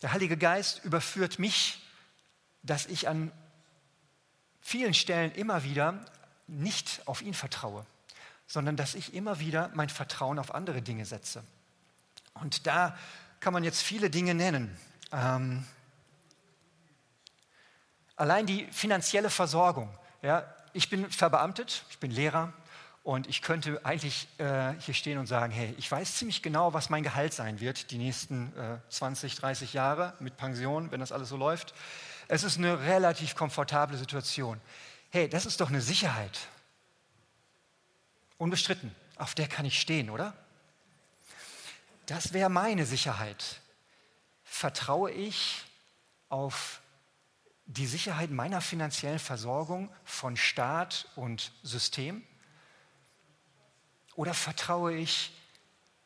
[0.00, 1.80] Der Heilige Geist überführt mich,
[2.62, 3.32] dass ich an
[4.60, 6.04] vielen Stellen immer wieder
[6.46, 7.84] nicht auf ihn vertraue,
[8.46, 11.42] sondern dass ich immer wieder mein Vertrauen auf andere Dinge setze.
[12.40, 12.96] Und da
[13.40, 14.76] kann man jetzt viele Dinge nennen.
[15.12, 15.64] Ähm,
[18.16, 19.96] allein die finanzielle Versorgung.
[20.22, 22.52] Ja, ich bin verbeamtet, ich bin Lehrer
[23.04, 26.90] Und ich könnte eigentlich äh, hier stehen und sagen, hey, ich weiß ziemlich genau, was
[26.90, 31.30] mein Gehalt sein wird die nächsten äh, 20, 30 Jahre mit Pension, wenn das alles
[31.30, 31.72] so läuft.
[32.26, 34.60] Es ist eine relativ komfortable Situation.
[35.10, 36.38] Hey, das ist doch eine Sicherheit.
[38.36, 38.94] Unbestritten.
[39.16, 40.34] Auf der kann ich stehen, oder?
[42.08, 43.60] Das wäre meine Sicherheit.
[44.42, 45.62] Vertraue ich
[46.30, 46.80] auf
[47.66, 52.26] die Sicherheit meiner finanziellen Versorgung von Staat und System?
[54.14, 55.32] Oder vertraue ich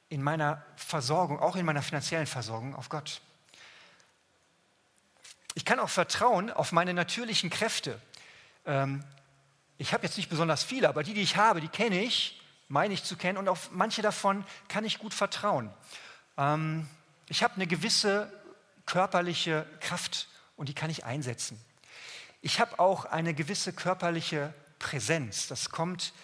[0.09, 3.21] in meiner Versorgung, auch in meiner finanziellen Versorgung, auf Gott?
[5.55, 8.03] Ich kann auch vertrauen auf meine natürlichen Kräfte.
[8.67, 9.05] Ähm,
[9.79, 12.42] ich habe jetzt nicht besonders viele, aber die, die ich habe, die kenne ich,
[12.73, 15.71] meine ich zu kennen und auf manche davon kann ich gut vertrauen.
[16.39, 16.89] Ähm,
[17.29, 18.33] ich habe eine gewisse
[18.87, 21.63] körperliche Kraft und die kann ich einsetzen.
[22.41, 25.49] Ich habe auch eine gewisse körperliche Präsenz.
[25.49, 26.15] Das kommt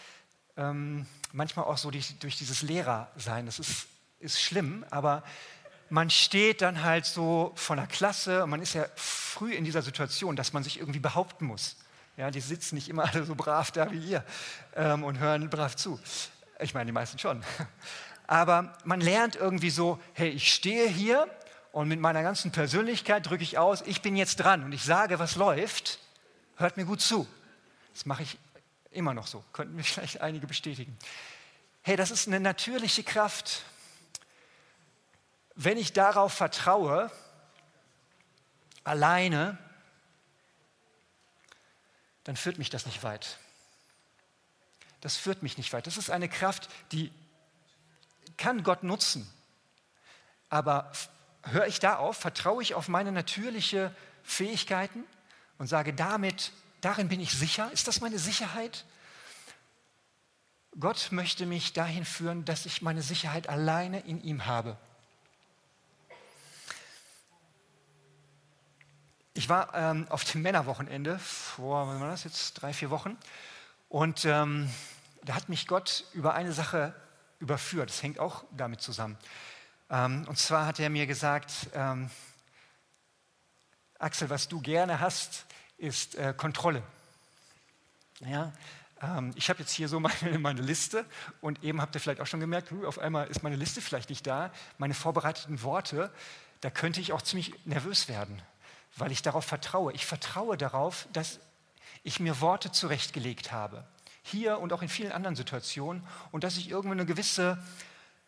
[0.56, 3.44] ähm, manchmal auch so durch, durch dieses Lehrersein.
[3.44, 3.86] Das ist,
[4.18, 5.24] ist schlimm, aber
[5.90, 9.82] man steht dann halt so von der Klasse und man ist ja früh in dieser
[9.82, 11.76] Situation, dass man sich irgendwie behaupten muss.
[12.16, 14.24] Ja, die sitzen nicht immer alle so brav da wie ihr
[14.74, 16.00] ähm, und hören brav zu.
[16.60, 17.42] Ich meine, die meisten schon.
[18.26, 21.28] Aber man lernt irgendwie so, hey, ich stehe hier
[21.72, 25.18] und mit meiner ganzen Persönlichkeit drücke ich aus, ich bin jetzt dran und ich sage,
[25.18, 25.98] was läuft,
[26.56, 27.26] hört mir gut zu.
[27.94, 28.38] Das mache ich
[28.90, 30.96] immer noch so, könnten mich vielleicht einige bestätigen.
[31.82, 33.62] Hey, das ist eine natürliche Kraft.
[35.54, 37.10] Wenn ich darauf vertraue,
[38.84, 39.58] alleine,
[42.24, 43.38] dann führt mich das nicht weit.
[45.00, 45.86] Das führt mich nicht weit.
[45.86, 47.12] Das ist eine Kraft, die
[48.36, 49.28] kann Gott nutzen.
[50.48, 50.92] Aber
[51.42, 55.04] höre ich da auf, vertraue ich auf meine natürlichen Fähigkeiten
[55.58, 57.70] und sage damit, darin bin ich sicher?
[57.72, 58.84] Ist das meine Sicherheit?
[60.78, 64.76] Gott möchte mich dahin führen, dass ich meine Sicherheit alleine in ihm habe.
[69.34, 73.16] Ich war ähm, auf dem Männerwochenende vor, was war das jetzt, drei, vier Wochen.
[73.88, 74.70] Und ähm,
[75.22, 76.94] da hat mich Gott über eine Sache
[77.38, 77.90] überführt.
[77.90, 79.16] Das hängt auch damit zusammen.
[79.90, 82.10] Ähm, und zwar hat er mir gesagt, ähm,
[83.98, 85.46] Axel, was du gerne hast,
[85.78, 86.82] ist äh, Kontrolle.
[88.20, 88.52] Ja,
[89.00, 91.06] ähm, ich habe jetzt hier so meine, meine, Liste
[91.40, 94.26] und eben habt ihr vielleicht auch schon gemerkt, auf einmal ist meine Liste vielleicht nicht
[94.26, 94.52] da.
[94.76, 96.12] Meine vorbereiteten Worte,
[96.60, 98.42] da könnte ich auch ziemlich nervös werden
[98.98, 99.92] weil ich darauf vertraue.
[99.92, 101.40] Ich vertraue darauf, dass
[102.02, 103.86] ich mir Worte zurechtgelegt habe,
[104.22, 107.62] hier und auch in vielen anderen Situationen, und dass ich irgendwo eine gewisse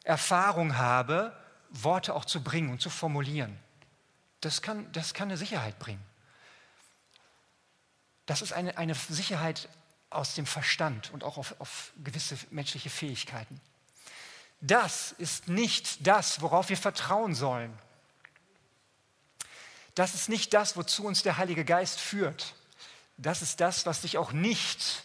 [0.05, 1.37] Erfahrung habe,
[1.71, 3.59] Worte auch zu bringen und zu formulieren.
[4.41, 6.05] Das kann, das kann eine Sicherheit bringen.
[8.27, 9.69] Das ist eine, eine Sicherheit
[10.09, 13.61] aus dem Verstand und auch auf, auf gewisse menschliche Fähigkeiten.
[14.61, 17.77] Das ist nicht das, worauf wir vertrauen sollen.
[19.95, 22.55] Das ist nicht das, wozu uns der Heilige Geist führt.
[23.21, 25.05] Das ist das, was dich auch nicht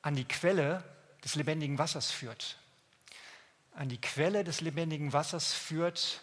[0.00, 0.84] an die Quelle
[1.24, 2.56] des lebendigen Wassers führt.
[3.74, 6.22] An die Quelle des lebendigen Wassers führt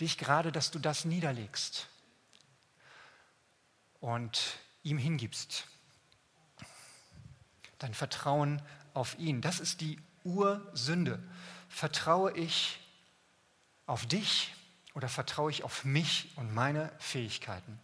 [0.00, 1.86] dich gerade, dass du das niederlegst
[4.00, 5.68] und ihm hingibst.
[7.78, 8.60] Dein Vertrauen
[8.94, 9.42] auf ihn.
[9.42, 11.22] Das ist die Ursünde.
[11.68, 12.80] Vertraue ich
[13.86, 14.52] auf dich
[14.94, 17.78] oder vertraue ich auf mich und meine Fähigkeiten?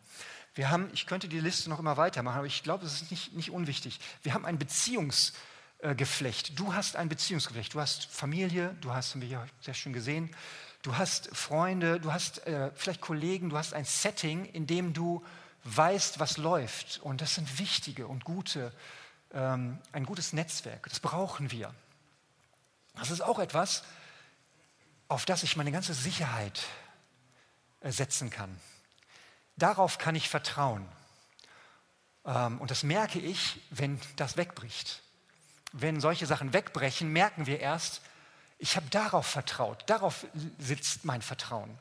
[0.58, 3.32] Wir haben, ich könnte die Liste noch immer weitermachen, aber ich glaube, es ist nicht,
[3.32, 4.00] nicht unwichtig.
[4.24, 6.58] Wir haben ein Beziehungsgeflecht.
[6.58, 7.74] Du hast ein Beziehungsgeflecht.
[7.74, 10.34] Du hast Familie, du hast, haben wir ja sehr schön gesehen,
[10.82, 15.24] du hast Freunde, du hast äh, vielleicht Kollegen, du hast ein Setting, in dem du
[15.62, 16.98] weißt, was läuft.
[17.04, 18.72] Und das sind wichtige und gute,
[19.32, 20.88] ähm, ein gutes Netzwerk.
[20.88, 21.72] Das brauchen wir.
[22.96, 23.84] Das ist auch etwas,
[25.06, 26.60] auf das ich meine ganze Sicherheit
[27.80, 28.58] setzen kann.
[29.58, 30.88] Darauf kann ich vertrauen.
[32.24, 35.02] Ähm, und das merke ich, wenn das wegbricht.
[35.72, 38.00] Wenn solche Sachen wegbrechen, merken wir erst,
[38.58, 39.84] ich habe darauf vertraut.
[39.86, 40.26] Darauf
[40.58, 41.78] sitzt mein Vertrauen.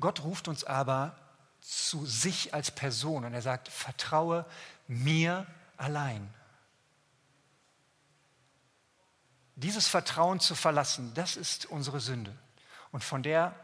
[0.00, 1.16] Gott ruft uns aber
[1.60, 4.46] zu sich als Person und er sagt, vertraue
[4.86, 6.32] mir allein.
[9.56, 12.36] Dieses Vertrauen zu verlassen, das ist unsere Sünde.
[12.92, 13.54] Und von der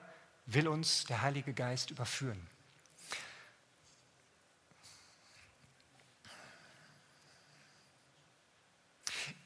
[0.46, 2.46] will uns der Heilige Geist überführen.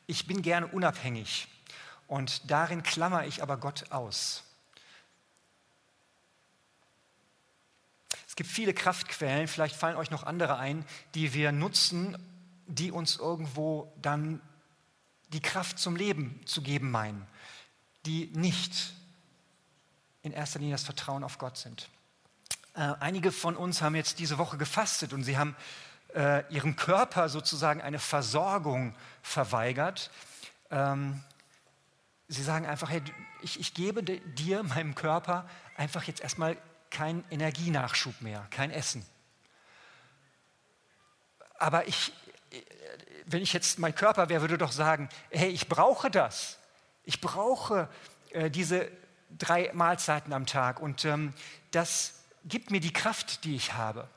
[0.06, 1.48] Ich bin gerne unabhängig
[2.06, 4.42] und darin klammer ich aber Gott aus.
[8.26, 12.16] Es gibt viele Kraftquellen, vielleicht fallen euch noch andere ein, die wir nutzen,
[12.66, 14.40] die uns irgendwo dann
[15.28, 17.26] die Kraft zum Leben zu geben meinen,
[18.06, 18.94] die nicht
[20.22, 21.88] in erster Linie das Vertrauen auf Gott sind.
[22.74, 25.56] Äh, einige von uns haben jetzt diese Woche gefastet und sie haben
[26.14, 30.10] äh, ihrem Körper sozusagen eine Versorgung verweigert.
[30.70, 31.22] Ähm,
[32.28, 33.02] sie sagen einfach, hey,
[33.42, 36.56] ich, ich gebe dir, meinem Körper, einfach jetzt erstmal
[36.90, 39.04] keinen Energienachschub mehr, kein Essen.
[41.58, 42.12] Aber ich,
[43.26, 46.58] wenn ich jetzt mein Körper wäre, würde doch sagen, hey, ich brauche das.
[47.04, 47.88] Ich brauche
[48.30, 48.90] äh, diese
[49.36, 51.34] drei Mahlzeiten am Tag und ähm,
[51.70, 52.14] das
[52.44, 54.08] gibt mir die Kraft, die ich habe.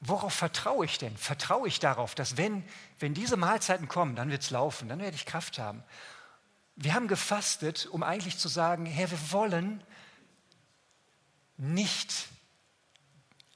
[0.00, 1.16] Worauf vertraue ich denn?
[1.16, 2.64] Vertraue ich darauf, dass wenn,
[2.98, 5.82] wenn diese Mahlzeiten kommen, dann wird es laufen, dann werde ich Kraft haben.
[6.76, 9.82] Wir haben gefastet, um eigentlich zu sagen, Herr, wir wollen
[11.56, 12.28] nicht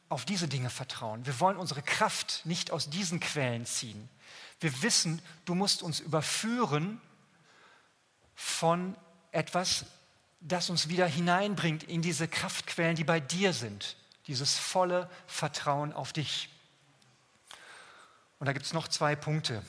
[0.09, 1.26] auf diese Dinge vertrauen.
[1.26, 4.09] Wir wollen unsere Kraft nicht aus diesen Quellen ziehen.
[4.59, 7.00] Wir wissen, du musst uns überführen
[8.40, 8.96] von
[9.33, 9.85] etwas,
[10.40, 13.98] das uns wieder hineinbringt in diese Kraftquellen, die bei dir sind.
[14.29, 16.48] Dieses volle Vertrauen auf dich.
[18.38, 19.62] Und da gibt es noch zwei Punkte.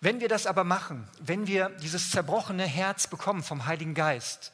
[0.00, 4.52] Wenn wir das aber machen, wenn wir dieses zerbrochene Herz bekommen vom Heiligen Geist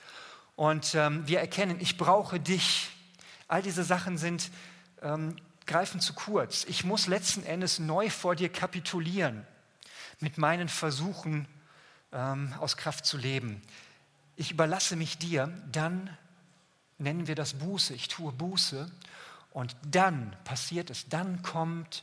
[0.56, 2.90] und ähm, wir erkennen, ich brauche dich,
[3.46, 4.50] all diese Sachen sind,
[5.00, 6.64] ähm, greifen zu kurz.
[6.64, 9.46] Ich muss letzten Endes neu vor dir kapitulieren
[10.18, 11.46] mit meinen Versuchen
[12.16, 13.62] ähm, aus Kraft zu leben.
[14.34, 16.16] Ich überlasse mich dir, dann
[16.98, 17.94] nennen wir das Buße.
[17.94, 18.90] Ich tue Buße
[19.50, 22.02] und dann passiert es, dann kommt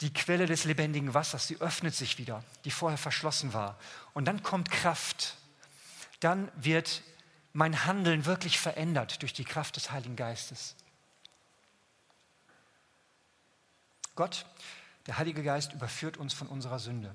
[0.00, 3.78] die Quelle des lebendigen Wassers, sie öffnet sich wieder, die vorher verschlossen war.
[4.14, 5.36] Und dann kommt Kraft.
[6.20, 7.02] Dann wird
[7.52, 10.76] mein Handeln wirklich verändert durch die Kraft des Heiligen Geistes.
[14.14, 14.46] Gott,
[15.06, 17.14] der Heilige Geist überführt uns von unserer Sünde.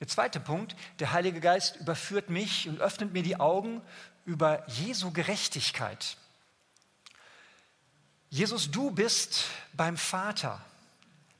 [0.00, 3.82] Der zweite Punkt, der Heilige Geist überführt mich und öffnet mir die Augen
[4.24, 6.16] über Jesu Gerechtigkeit.
[8.30, 10.60] Jesus, du bist beim Vater.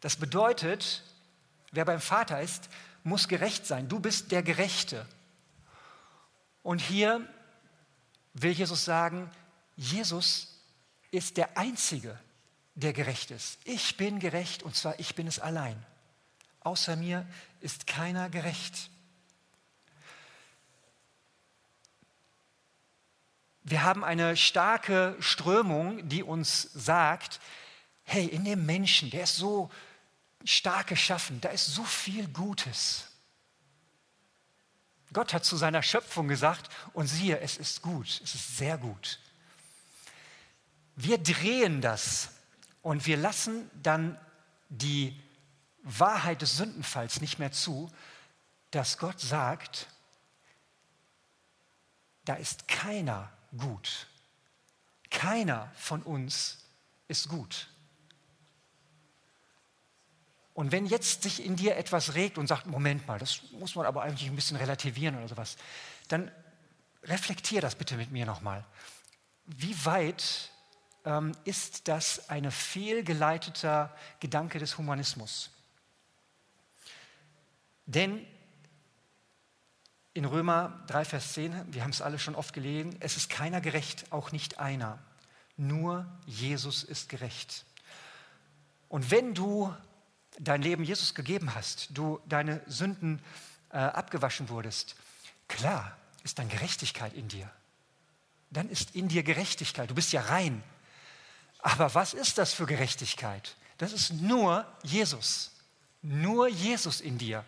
[0.01, 1.03] Das bedeutet,
[1.71, 2.69] wer beim Vater ist,
[3.05, 3.89] muss gerecht sein.
[3.89, 5.07] Du bist der Gerechte.
[6.63, 7.27] Und hier
[8.35, 9.31] will Jesus sagen,
[9.77, 10.61] Jesus
[11.11, 12.19] ist der Einzige,
[12.75, 13.59] der gerecht ist.
[13.65, 15.83] Ich bin gerecht und zwar ich bin es allein.
[16.65, 17.27] Außer mir
[17.61, 18.91] ist keiner gerecht.
[23.65, 27.41] Wir haben eine starke Strömung, die uns sagt,
[28.05, 29.71] hey, in dem Menschen, der ist so
[30.45, 33.09] stark geschaffen, da ist so viel Gutes.
[35.13, 39.21] Gott hat zu seiner Schöpfung gesagt, und siehe, es ist gut, es ist sehr gut.
[40.97, 42.31] Wir drehen das
[42.83, 44.19] und wir lassen dann
[44.69, 45.19] die
[45.83, 47.91] Wahrheit des Sündenfalls nicht mehr zu,
[48.71, 49.89] dass Gott sagt,
[52.25, 54.07] da ist keiner gut.
[55.11, 56.65] Keiner von uns
[57.09, 57.69] ist gut.
[60.55, 63.87] Und wenn jetzt sich in dir etwas regt und sagt, Moment mal, das muss man
[63.87, 65.57] aber eigentlich ein bisschen relativieren oder sowas,
[66.09, 66.31] dann
[67.05, 68.65] reflektier das bitte mit mir nochmal.
[69.47, 70.51] Wie weit
[71.05, 75.51] ähm, ist das ein fehlgeleiteter Gedanke des Humanismus?
[77.87, 78.27] Denn
[80.15, 83.61] in Römer 3, Vers 10, wir haben es alle schon oft gelesen, es ist keiner
[83.61, 84.99] gerecht, auch nicht einer.
[85.57, 87.65] Nur Jesus ist gerecht.
[88.89, 89.75] Und wenn du
[90.39, 93.23] dein Leben Jesus gegeben hast, du deine Sünden
[93.71, 94.97] äh, abgewaschen wurdest,
[95.49, 97.51] klar ist dann Gerechtigkeit in dir.
[98.51, 99.89] Dann ist in dir Gerechtigkeit.
[99.91, 100.63] Du bist ja rein.
[101.59, 103.57] Aber was ist das für Gerechtigkeit?
[103.79, 105.52] Das ist nur Jesus.
[106.03, 107.45] Nur Jesus in dir.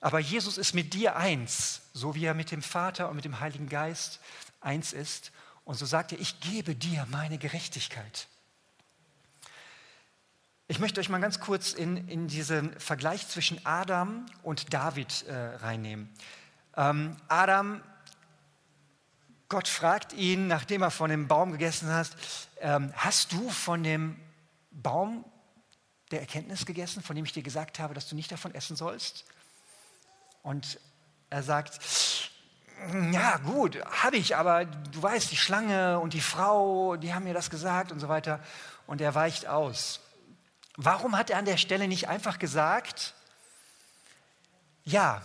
[0.00, 3.40] Aber Jesus ist mit dir eins, so wie er mit dem Vater und mit dem
[3.40, 4.20] Heiligen Geist
[4.60, 5.32] eins ist.
[5.64, 8.28] Und so sagt er, ich gebe dir meine Gerechtigkeit.
[10.68, 15.34] Ich möchte euch mal ganz kurz in, in diesen Vergleich zwischen Adam und David äh,
[15.34, 16.12] reinnehmen.
[16.76, 17.80] Ähm, Adam,
[19.48, 22.10] Gott fragt ihn, nachdem er von dem Baum gegessen hat,
[22.60, 24.20] ähm, hast du von dem
[24.70, 25.24] Baum
[26.10, 29.24] der Erkenntnis gegessen, von dem ich dir gesagt habe, dass du nicht davon essen sollst?
[30.42, 30.80] Und
[31.30, 31.80] er sagt,
[33.12, 37.34] ja gut, habe ich, aber du weißt, die Schlange und die Frau, die haben mir
[37.34, 38.40] das gesagt und so weiter.
[38.86, 40.00] Und er weicht aus.
[40.76, 43.14] Warum hat er an der Stelle nicht einfach gesagt,
[44.84, 45.22] ja,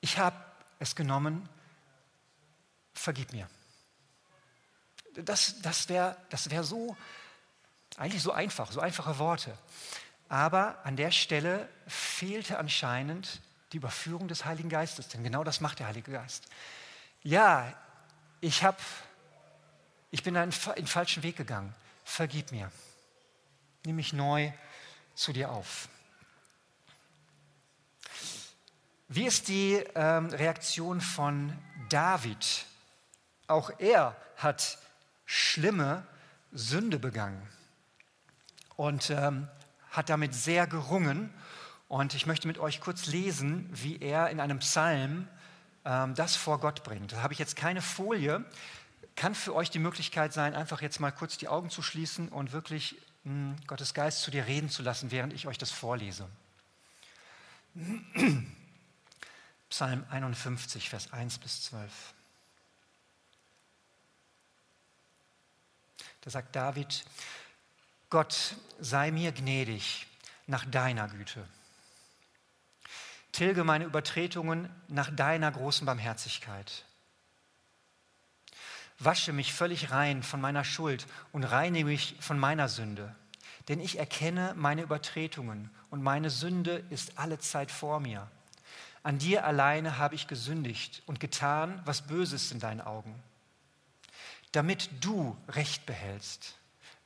[0.00, 0.36] ich habe
[0.78, 1.48] es genommen,
[2.92, 3.48] vergib mir.
[5.14, 6.96] Das, das wäre das wär so
[8.00, 9.54] Eigentlich so einfach, so einfache Worte.
[10.30, 13.42] Aber an der Stelle fehlte anscheinend
[13.72, 16.44] die Überführung des Heiligen Geistes, denn genau das macht der Heilige Geist.
[17.22, 17.70] Ja,
[18.40, 18.80] ich, hab,
[20.10, 21.74] ich bin einen, einen falschen Weg gegangen.
[22.02, 22.72] Vergib mir.
[23.84, 24.50] Nimm mich neu
[25.14, 25.90] zu dir auf.
[29.08, 31.52] Wie ist die ähm, Reaktion von
[31.90, 32.64] David?
[33.46, 34.78] Auch er hat
[35.26, 36.06] schlimme
[36.50, 37.46] Sünde begangen
[38.80, 39.46] und ähm,
[39.90, 41.28] hat damit sehr gerungen.
[41.88, 45.28] Und ich möchte mit euch kurz lesen, wie er in einem Psalm
[45.84, 47.12] ähm, das vor Gott bringt.
[47.12, 48.42] Da habe ich jetzt keine Folie.
[49.16, 52.52] Kann für euch die Möglichkeit sein, einfach jetzt mal kurz die Augen zu schließen und
[52.52, 56.26] wirklich mh, hm, Gottes Geist zu dir reden zu lassen, während ich euch das vorlese.
[59.68, 61.92] Psalm 51, Vers 1 bis 12.
[66.22, 67.04] Da sagt David,
[68.10, 70.06] Gott sei mir gnädig
[70.48, 71.46] nach deiner Güte.
[73.30, 76.84] Tilge meine Übertretungen nach deiner großen Barmherzigkeit.
[78.98, 83.14] Wasche mich völlig rein von meiner Schuld und reinige mich von meiner Sünde.
[83.68, 88.28] Denn ich erkenne meine Übertretungen und meine Sünde ist alle Zeit vor mir.
[89.04, 93.14] An dir alleine habe ich gesündigt und getan, was Böses in deinen Augen.
[94.52, 96.56] Damit du Recht behältst,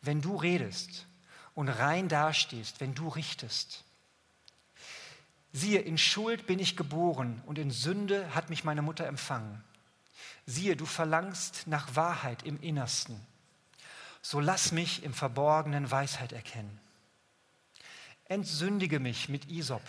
[0.06, 1.06] wenn du redest
[1.54, 3.84] und rein dastehst, wenn du richtest.
[5.52, 9.62] Siehe, in Schuld bin ich geboren und in Sünde hat mich meine Mutter empfangen.
[10.46, 13.20] Siehe, du verlangst nach Wahrheit im Innersten.
[14.20, 16.80] So lass mich im Verborgenen Weisheit erkennen.
[18.26, 19.82] Entsündige mich mit Isop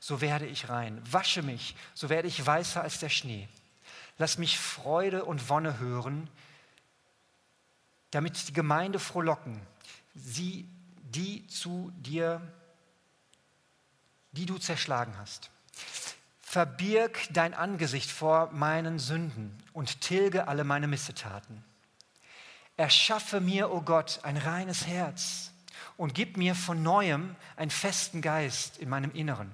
[0.00, 1.00] so werde ich rein.
[1.10, 3.48] Wasche mich, so werde ich weißer als der Schnee.
[4.16, 6.28] Lass mich Freude und Wonne hören,
[8.10, 9.60] damit die Gemeinde frohlocken,
[10.14, 10.68] sie,
[11.02, 12.40] die zu dir,
[14.32, 15.50] die du zerschlagen hast.
[16.40, 21.62] Verbirg dein Angesicht vor meinen Sünden und tilge alle meine Missetaten.
[22.76, 25.50] Erschaffe mir, o oh Gott, ein reines Herz
[25.96, 29.52] und gib mir von neuem einen festen Geist in meinem Inneren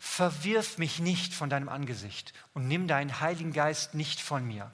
[0.00, 4.72] verwirf mich nicht von deinem Angesicht und nimm deinen Heiligen Geist nicht von mir.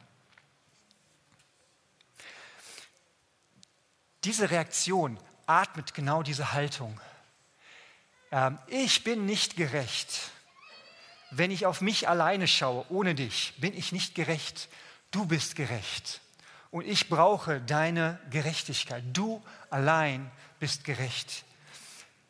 [4.25, 7.01] Diese Reaktion atmet genau diese Haltung.
[8.33, 10.31] Ähm, ich bin nicht gerecht.
[11.31, 14.69] Wenn ich auf mich alleine schaue, ohne dich, bin ich nicht gerecht.
[15.11, 16.21] Du bist gerecht.
[16.71, 19.03] Und ich brauche deine Gerechtigkeit.
[19.13, 21.45] Du allein bist gerecht.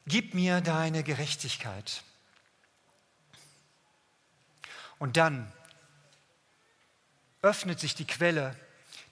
[0.07, 2.03] Gib mir deine Gerechtigkeit.
[4.99, 5.53] Und dann
[7.43, 8.57] öffnet sich die Quelle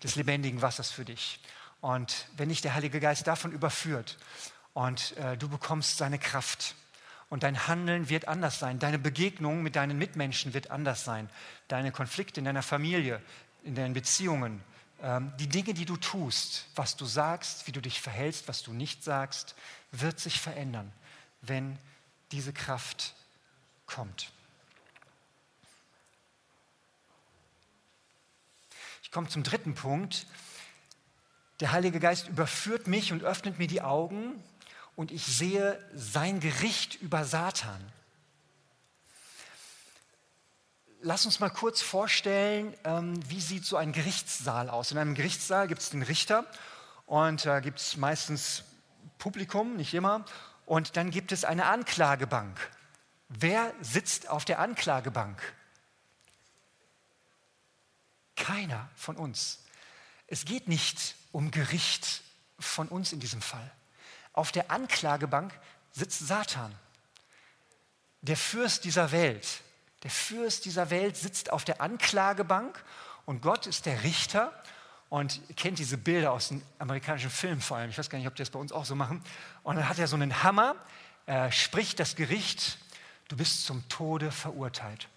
[0.02, 1.40] des lebendigen Wassers für dich.
[1.84, 4.16] Und wenn dich der Heilige Geist davon überführt
[4.72, 6.76] und äh, du bekommst seine Kraft
[7.28, 11.28] und dein Handeln wird anders sein, deine Begegnung mit deinen Mitmenschen wird anders sein,
[11.68, 13.20] deine Konflikte in deiner Familie,
[13.64, 14.64] in deinen Beziehungen,
[15.02, 18.72] ähm, die Dinge, die du tust, was du sagst, wie du dich verhältst, was du
[18.72, 19.54] nicht sagst,
[19.92, 20.90] wird sich verändern,
[21.42, 21.78] wenn
[22.32, 23.14] diese Kraft
[23.84, 24.32] kommt.
[29.14, 30.26] komme zum dritten Punkt.
[31.60, 34.42] Der Heilige Geist überführt mich und öffnet mir die Augen
[34.96, 37.80] und ich sehe sein Gericht über Satan.
[41.00, 44.90] Lass uns mal kurz vorstellen, ähm, wie sieht so ein Gerichtssaal aus.
[44.90, 46.46] In einem Gerichtssaal gibt es den Richter
[47.06, 48.64] und da gibt es meistens
[49.18, 50.24] Publikum, nicht immer,
[50.66, 52.58] und dann gibt es eine Anklagebank.
[53.28, 55.40] Wer sitzt auf der Anklagebank?
[58.36, 59.63] Keiner von uns.
[60.26, 62.22] Es geht nicht um Gericht
[62.58, 63.70] von uns in diesem Fall.
[64.32, 65.52] Auf der Anklagebank
[65.92, 66.74] sitzt Satan,
[68.22, 69.60] der Fürst dieser Welt.
[70.02, 72.82] Der Fürst dieser Welt sitzt auf der Anklagebank
[73.26, 74.52] und Gott ist der Richter
[75.08, 77.90] und ihr kennt diese Bilder aus den amerikanischen Filmen vor allem.
[77.90, 79.22] Ich weiß gar nicht, ob die das bei uns auch so machen.
[79.62, 80.74] Und dann hat er so einen Hammer,
[81.26, 82.78] er spricht das Gericht,
[83.28, 85.08] du bist zum Tode verurteilt.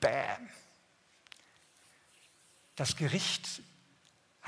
[0.00, 0.48] Bam.
[2.76, 3.62] Das Gericht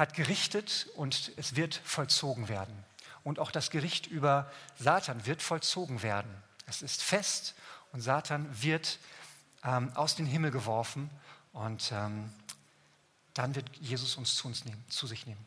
[0.00, 2.74] hat gerichtet und es wird vollzogen werden.
[3.22, 6.34] Und auch das Gericht über Satan wird vollzogen werden.
[6.66, 7.54] Es ist fest
[7.92, 8.98] und Satan wird
[9.62, 11.10] ähm, aus dem Himmel geworfen
[11.52, 12.32] und ähm,
[13.34, 15.44] dann wird Jesus uns zu, uns nehmen, zu sich nehmen.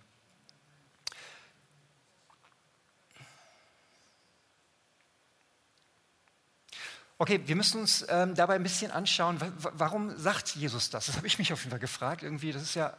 [7.18, 11.08] Okay, wir müssen uns ähm, dabei ein bisschen anschauen, warum sagt Jesus das?
[11.08, 12.22] Das habe ich mich auf jeden Fall gefragt.
[12.22, 12.96] Irgendwie, das ist ja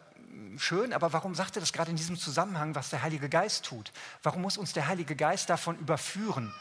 [0.56, 3.92] schön, aber warum sagt er das gerade in diesem Zusammenhang, was der Heilige Geist tut?
[4.22, 6.52] Warum muss uns der Heilige Geist davon überführen?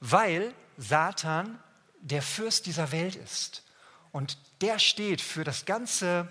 [0.00, 1.58] Weil Satan
[2.00, 3.62] der Fürst dieser Welt ist.
[4.10, 6.28] Und der steht für das ganze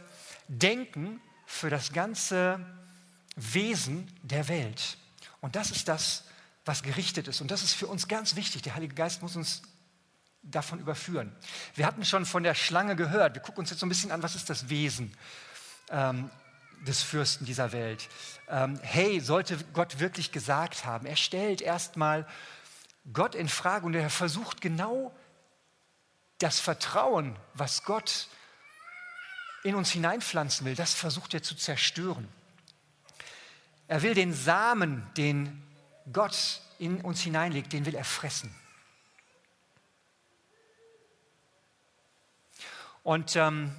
[0.48, 2.60] Denken, für das ganze
[3.36, 4.98] Wesen der Welt.
[5.40, 6.26] Und das ist das,
[6.66, 7.42] was gerichtet ist.
[7.42, 8.62] Und das ist für uns ganz wichtig.
[8.62, 9.64] Der Heilige Geist muss uns
[10.44, 11.36] davon überführen.
[11.76, 13.36] Wir hatten schon von der Schlange gehört.
[13.36, 15.16] Wir gucken uns jetzt so ein bisschen an, was ist das Wesen
[15.92, 16.30] ähm,
[16.88, 18.10] des Fürsten dieser Welt.
[18.50, 21.06] Ähm, hey, sollte Gott wirklich gesagt haben?
[21.06, 22.28] Er stellt erstmal
[23.14, 25.14] Gott in Frage und er versucht genau
[26.40, 28.28] das Vertrauen, was Gott
[29.64, 32.28] in uns hineinpflanzen will, das versucht er zu zerstören.
[33.88, 35.62] Er will den Samen, den
[36.12, 38.54] Gott in uns hineinlegt, den will er fressen.
[43.04, 43.76] Und ähm,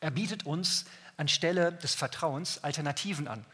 [0.00, 0.86] er bietet uns
[1.16, 3.44] anstelle des Vertrauens Alternativen an.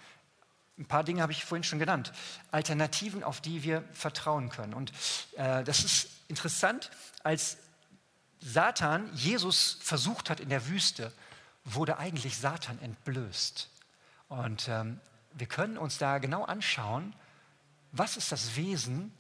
[0.78, 2.12] Ein paar Dinge habe ich vorhin schon genannt.
[2.50, 4.74] Alternativen, auf die wir vertrauen können.
[4.74, 4.92] Und
[5.36, 6.90] äh, das ist interessant,
[7.22, 7.56] als
[8.40, 11.12] Satan Jesus versucht hat in der Wüste,
[11.64, 13.68] wurde eigentlich Satan entblößt.
[14.28, 15.00] Und ähm,
[15.32, 17.14] wir können uns da genau anschauen,
[17.92, 19.12] was ist das Wesen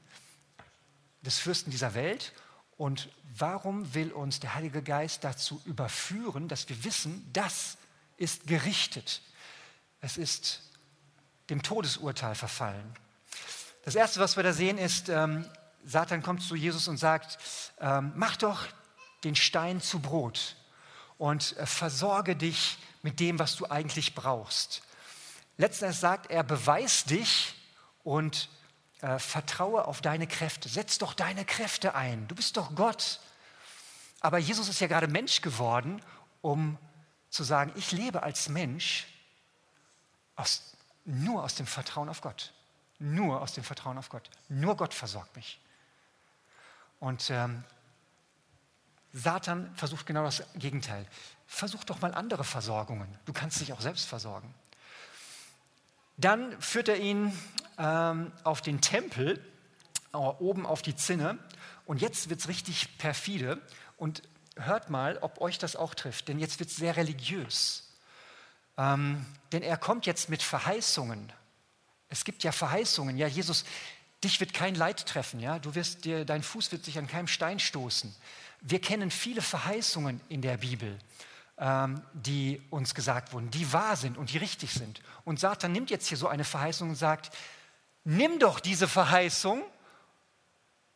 [1.22, 2.32] des Fürsten dieser Welt
[2.76, 7.78] und warum will uns der Heilige Geist dazu überführen, dass wir wissen, das
[8.16, 9.22] ist gerichtet.
[10.00, 10.62] Es ist
[11.48, 12.94] dem Todesurteil verfallen.
[13.84, 15.48] Das Erste, was wir da sehen, ist, ähm,
[15.84, 17.38] Satan kommt zu Jesus und sagt,
[17.80, 18.66] ähm, mach doch
[19.24, 20.56] den Stein zu Brot
[21.18, 24.82] und äh, versorge dich mit dem, was du eigentlich brauchst.
[25.56, 27.54] Letztendlich sagt er, beweis dich
[28.02, 28.48] und
[29.00, 30.68] äh, vertraue auf deine Kräfte.
[30.68, 32.26] Setz doch deine Kräfte ein.
[32.28, 33.20] Du bist doch Gott.
[34.20, 36.02] Aber Jesus ist ja gerade Mensch geworden,
[36.40, 36.78] um
[37.30, 39.06] zu sagen, ich lebe als Mensch
[40.36, 40.72] aus,
[41.04, 42.52] nur aus dem Vertrauen auf Gott.
[42.98, 44.30] Nur aus dem Vertrauen auf Gott.
[44.48, 45.60] Nur Gott versorgt mich.
[46.98, 47.62] Und ähm,
[49.12, 51.06] Satan versucht genau das Gegenteil.
[51.46, 53.08] Versuch doch mal andere Versorgungen.
[53.26, 54.54] Du kannst dich auch selbst versorgen.
[56.16, 57.38] Dann führt er ihn
[57.78, 59.44] ähm, auf den Tempel,
[60.12, 61.38] äh, oben auf die Zinne.
[61.84, 63.60] Und jetzt wird es richtig perfide.
[63.96, 64.22] Und
[64.56, 67.92] hört mal, ob euch das auch trifft, denn jetzt wird es sehr religiös.
[68.78, 71.32] Ähm, denn er kommt jetzt mit Verheißungen.
[72.08, 73.16] Es gibt ja Verheißungen.
[73.16, 73.64] Ja, Jesus,
[74.22, 75.40] dich wird kein Leid treffen.
[75.40, 78.14] Ja, du wirst dir, dein Fuß wird sich an keinem Stein stoßen.
[78.60, 80.98] Wir kennen viele Verheißungen in der Bibel
[81.58, 85.00] ähm, die uns gesagt wurden, die wahr sind und die richtig sind.
[85.24, 87.30] Und Satan nimmt jetzt hier so eine Verheißung und sagt,
[88.06, 89.62] nimm doch diese Verheißung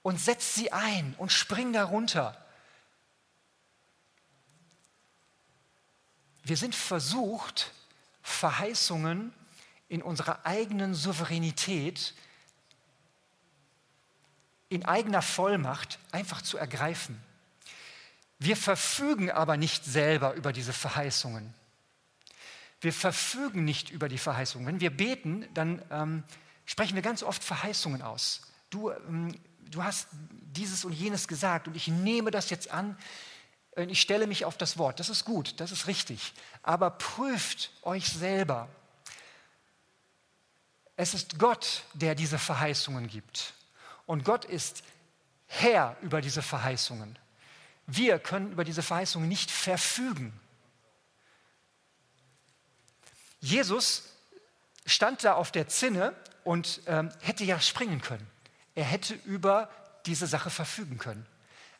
[0.03, 2.41] und setz sie ein und spring darunter.
[6.45, 7.73] Wir sind versucht,
[8.23, 9.35] Verheißungen
[9.89, 12.15] in unserer eigenen Souveränität,
[14.69, 17.21] in eigener Vollmacht einfach zu ergreifen.
[18.39, 21.53] Wir verfügen aber nicht selber über diese Verheißungen.
[22.81, 24.67] Wir verfügen nicht über die Verheißungen.
[24.67, 26.23] Wenn wir beten, dann ähm,
[26.71, 28.43] sprechen wir ganz oft Verheißungen aus.
[28.71, 29.35] Du, ähm,
[29.73, 32.97] du hast dieses und jenes gesagt und ich nehme das jetzt an.
[33.75, 35.01] Ich stelle mich auf das Wort.
[35.01, 36.33] Das ist gut, das ist richtig.
[36.63, 38.69] Aber prüft euch selber.
[40.95, 43.55] Es ist Gott, der diese Verheißungen gibt.
[44.07, 44.85] Und Gott ist
[45.49, 47.19] Herr über diese Verheißungen.
[47.89, 50.39] Wir können über diese Verheißung nicht verfügen.
[53.41, 54.05] Jesus
[54.87, 56.15] stand da auf der Zinne
[56.51, 58.27] und ähm, hätte ja springen können.
[58.75, 59.71] Er hätte über
[60.05, 61.25] diese Sache verfügen können.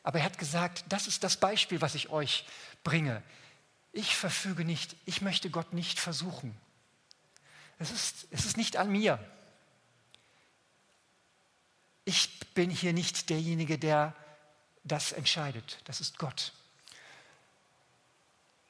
[0.01, 2.45] Aber er hat gesagt, das ist das Beispiel, was ich euch
[2.81, 3.21] bringe.
[3.91, 6.55] Ich verfüge nicht, ich möchte Gott nicht versuchen.
[7.79, 9.19] Es ist, es ist nicht an mir.
[12.05, 14.15] Ich bin hier nicht derjenige, der
[14.85, 15.79] das entscheidet.
[15.83, 16.53] Das ist Gott.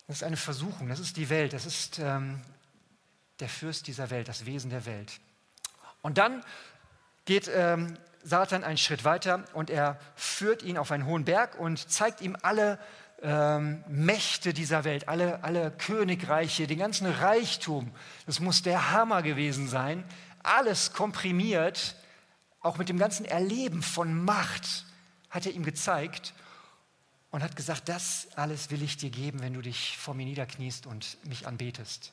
[0.07, 2.41] Das ist eine Versuchung, das ist die Welt, das ist ähm,
[3.39, 5.21] der Fürst dieser Welt, das Wesen der Welt.
[6.01, 6.43] Und dann
[7.25, 11.89] geht ähm, Satan einen Schritt weiter und er führt ihn auf einen hohen Berg und
[11.89, 12.79] zeigt ihm alle
[13.21, 17.91] ähm, Mächte dieser Welt, alle, alle Königreiche, den ganzen Reichtum.
[18.25, 20.03] Das muss der Hammer gewesen sein.
[20.43, 21.95] Alles komprimiert,
[22.61, 24.85] auch mit dem ganzen Erleben von Macht
[25.29, 26.33] hat er ihm gezeigt
[27.31, 30.85] und hat gesagt, das alles will ich dir geben, wenn du dich vor mir niederkniest
[30.85, 32.11] und mich anbetest.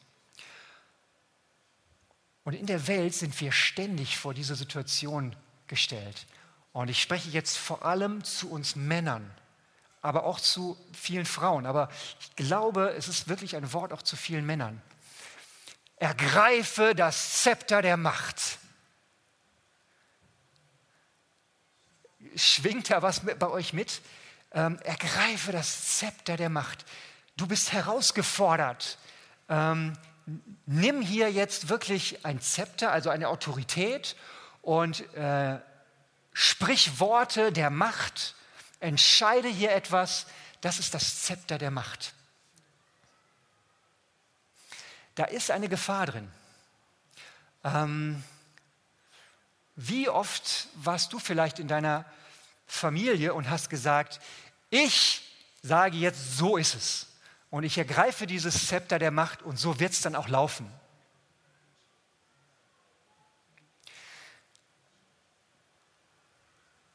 [2.49, 5.36] Und in der Welt sind wir ständig vor dieser Situation
[5.66, 6.26] gestellt.
[6.72, 9.30] Und ich spreche jetzt vor allem zu uns Männern.
[10.01, 11.66] aber auch zu vielen Frauen.
[11.66, 11.90] Aber
[12.20, 14.80] ich glaube, es ist wirklich ein Wort auch zu vielen Männern.
[15.96, 18.59] Ergreife das Zepter der Macht.
[22.34, 24.01] Schwingt da was bei euch mit?
[24.53, 26.86] Ähm, ergreife das Zepter der Macht.
[27.36, 28.96] Du bist herausgefordert.
[29.51, 29.99] Ähm,
[30.66, 34.16] nimm hier jetzt wirklich ein Zepter, also eine Autorität
[34.62, 35.59] und äh,
[36.33, 38.35] sprich Worte der Macht.
[38.81, 40.26] Entscheide hier etwas.
[40.61, 42.14] Das ist das Zepter der Macht.
[45.14, 46.31] Da ist eine Gefahr drin.
[47.64, 48.22] Ähm,
[49.74, 52.05] wie oft warst du vielleicht in deiner
[52.66, 54.20] Familie und hast gesagt,
[54.70, 55.22] ich
[55.62, 57.07] sage jetzt, so ist es.
[57.51, 60.70] Und ich ergreife dieses Zepter der Macht und so wird es dann auch laufen.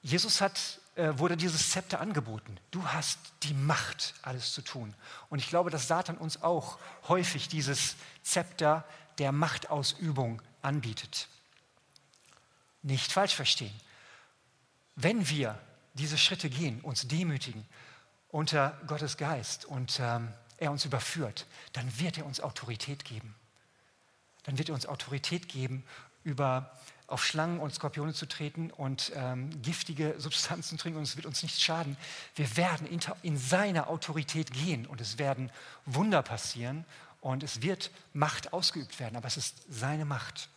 [0.04, 2.60] Jesus hat, äh, wurde dieses Zepter angeboten.
[2.72, 4.94] Du hast die Macht, alles zu tun.
[5.30, 6.78] Und ich glaube, dass Satan uns auch
[7.08, 8.86] häufig dieses Zepter
[9.18, 11.30] der Machtausübung anbietet.
[12.82, 13.74] Nicht falsch verstehen.
[14.96, 15.58] Wenn wir
[15.94, 17.66] diese Schritte gehen, uns demütigen
[18.28, 20.34] unter Gottes Geist und ähm,
[20.64, 23.36] er uns überführt, dann wird er uns Autorität geben.
[24.44, 25.84] Dann wird er uns Autorität geben,
[26.24, 26.72] über
[27.08, 31.26] auf Schlangen und Skorpione zu treten und ähm, giftige Substanzen zu trinken und es wird
[31.26, 31.98] uns nichts schaden.
[32.36, 35.52] Wir werden in, in seiner Autorität gehen und es werden
[35.86, 36.86] Wunder passieren
[37.22, 40.50] und es wird Macht ausgeübt werden, aber es ist seine Macht.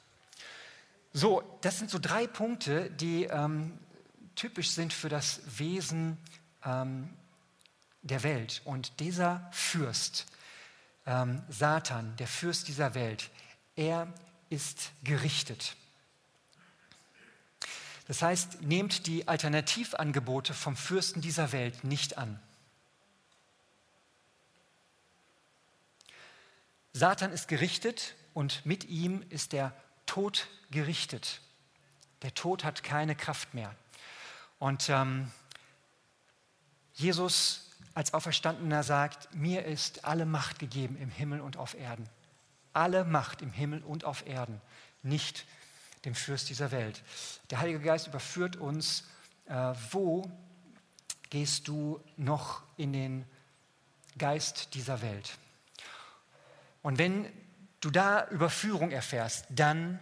[1.13, 3.79] So, das sind so drei Punkte, die ähm,
[4.35, 6.17] typisch sind für das Wesen
[6.65, 7.11] ähm,
[8.07, 8.63] der Welt.
[8.65, 10.27] Und dieser Fürst,
[11.07, 13.31] ähm, Satan, der Fürst dieser Welt,
[13.77, 14.13] er
[14.49, 15.77] ist gerichtet.
[18.09, 22.41] Das heißt, nehmt die Alternativangebote vom Fürsten dieser Welt nicht an.
[26.93, 29.75] Satan ist gerichtet und mit ihm ist der
[30.07, 31.41] Tod gerichtet.
[32.23, 33.75] Der Tod hat keine Kraft mehr.
[34.59, 35.31] Und ähm,
[36.95, 42.09] Jesus als Auferstandener sagt, mir ist alle Macht gegeben im Himmel und auf Erden.
[42.73, 44.61] Alle Macht im Himmel und auf Erden,
[45.03, 45.47] nicht
[46.05, 47.03] dem Fürst dieser Welt.
[47.51, 49.05] Der Heilige Geist überführt uns,
[49.47, 50.31] äh, wo
[51.31, 53.25] gehst du noch in den
[54.19, 55.39] Geist dieser Welt?
[56.83, 57.31] Und wenn
[57.81, 59.99] du da Überführung erfährst, dann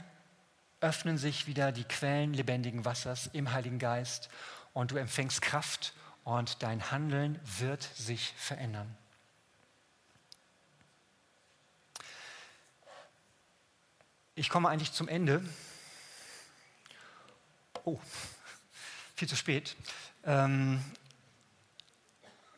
[0.80, 4.28] öffnen sich wieder die Quellen lebendigen Wassers im Heiligen Geist
[4.74, 5.94] und du empfängst Kraft
[6.24, 8.96] und dein Handeln wird sich verändern.
[14.34, 15.44] Ich komme eigentlich zum Ende.
[17.84, 18.00] Oh,
[19.14, 19.76] viel zu spät.
[20.24, 20.82] Ähm,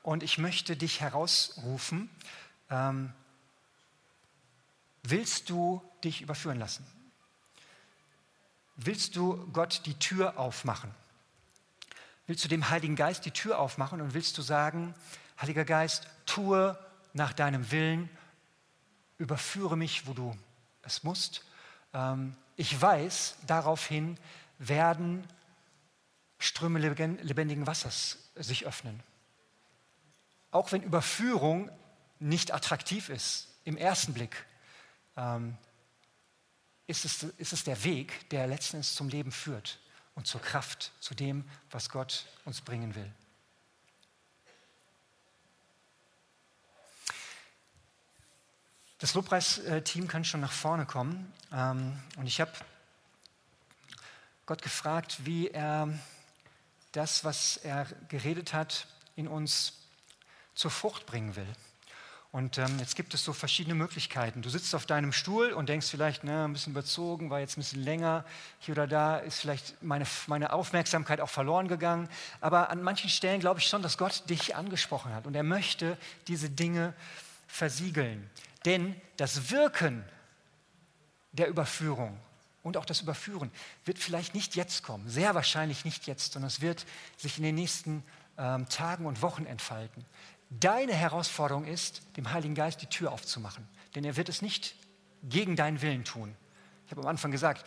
[0.03, 2.09] und ich möchte dich herausrufen.
[2.71, 3.12] Ähm,
[5.03, 6.87] willst du dich überführen lassen?
[8.77, 10.95] willst du Gott die Tür aufmachen?
[12.27, 14.95] Willst du dem Heiligen Geist die Tür aufmachen und willst du sagen,
[15.41, 16.79] Heiliger Geist, tue
[17.12, 18.09] nach deinem Willen,
[19.18, 20.37] überführe mich, wo du
[20.83, 21.45] es musst.
[21.95, 24.18] Ähm, ich weiß, daraufhin
[24.59, 25.27] werden
[26.39, 29.03] Ströme lebendigen Wassers sich öffnen.
[30.51, 31.70] Auch wenn Überführung
[32.18, 34.45] nicht attraktiv ist im ersten Blick,
[35.16, 35.57] ähm,
[36.87, 39.79] ist es, ist es der Weg, der letztens zum Leben führt
[40.17, 43.12] und zur Kraft, zu dem, was Gott uns bringen will.
[48.99, 51.33] Das Lobpreisteam kann schon nach vorne kommen.
[51.53, 52.53] Ähm, und ich habe
[54.47, 55.97] Gott gefragt, wie er
[56.93, 59.75] das, was er geredet hat, in uns
[60.55, 61.47] zur Frucht bringen will.
[62.37, 64.43] Und ähm, jetzt gibt es so verschiedene Möglichkeiten.
[64.43, 67.62] Du sitzt auf deinem Stuhl und denkst vielleicht, na, ein bisschen überzogen, war jetzt ein
[67.62, 68.26] bisschen länger,
[68.59, 72.11] hier oder da ist vielleicht meine, meine Aufmerksamkeit auch verloren gegangen.
[72.43, 75.97] Aber an manchen Stellen glaube ich schon, dass Gott dich angesprochen hat und er möchte
[76.28, 76.93] diese Dinge
[77.47, 78.28] versiegeln.
[78.66, 80.05] Denn das Wirken
[81.32, 82.18] der Überführung
[82.62, 83.51] und auch das Überführen
[83.87, 86.84] wird vielleicht nicht jetzt kommen, sehr wahrscheinlich nicht jetzt, sondern es wird
[87.16, 88.03] sich in den nächsten
[88.37, 90.05] ähm, Tagen und Wochen entfalten.
[90.51, 93.66] Deine Herausforderung ist, dem Heiligen Geist die Tür aufzumachen.
[93.94, 94.76] Denn er wird es nicht
[95.22, 96.34] gegen deinen Willen tun.
[96.84, 97.66] Ich habe am Anfang gesagt,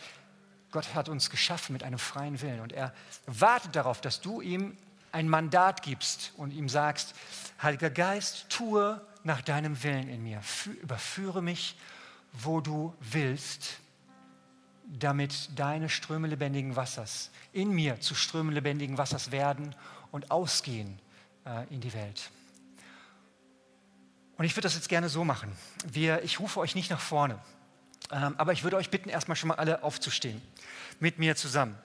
[0.70, 2.94] Gott hat uns geschaffen mit einem freien Willen und er
[3.26, 4.76] wartet darauf, dass du ihm
[5.12, 7.14] ein Mandat gibst und ihm sagst,
[7.60, 10.40] Heiliger Geist, tue nach deinem Willen in mir,
[10.80, 11.76] überführe mich,
[12.32, 13.80] wo du willst,
[14.86, 19.74] damit deine Ströme lebendigen Wassers in mir zu Strömen lebendigen Wassers werden
[20.10, 20.98] und ausgehen
[21.44, 22.30] äh, in die Welt.
[24.40, 25.52] Und ich würde das jetzt gerne so machen.
[25.86, 27.38] Wir, ich rufe euch nicht nach vorne,
[28.10, 30.40] ähm, aber ich würde euch bitten, erstmal schon mal alle aufzustehen,
[30.98, 31.76] mit mir zusammen,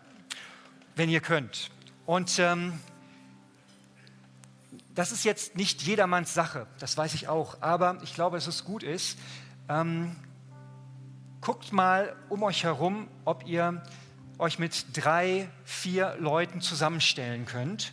[0.96, 1.70] wenn ihr könnt.
[2.06, 2.80] Und ähm,
[4.94, 8.64] das ist jetzt nicht jedermanns Sache, das weiß ich auch, aber ich glaube, dass es
[8.64, 9.20] gut ist.
[9.68, 10.16] Ähm,
[11.42, 13.84] guckt mal um euch herum, ob ihr
[14.38, 17.92] euch mit drei, vier Leuten zusammenstellen könnt.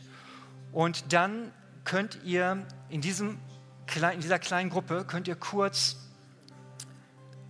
[0.70, 1.50] Und dann
[1.82, 3.40] könnt ihr in, diesem,
[3.97, 5.97] in dieser kleinen Gruppe, könnt ihr kurz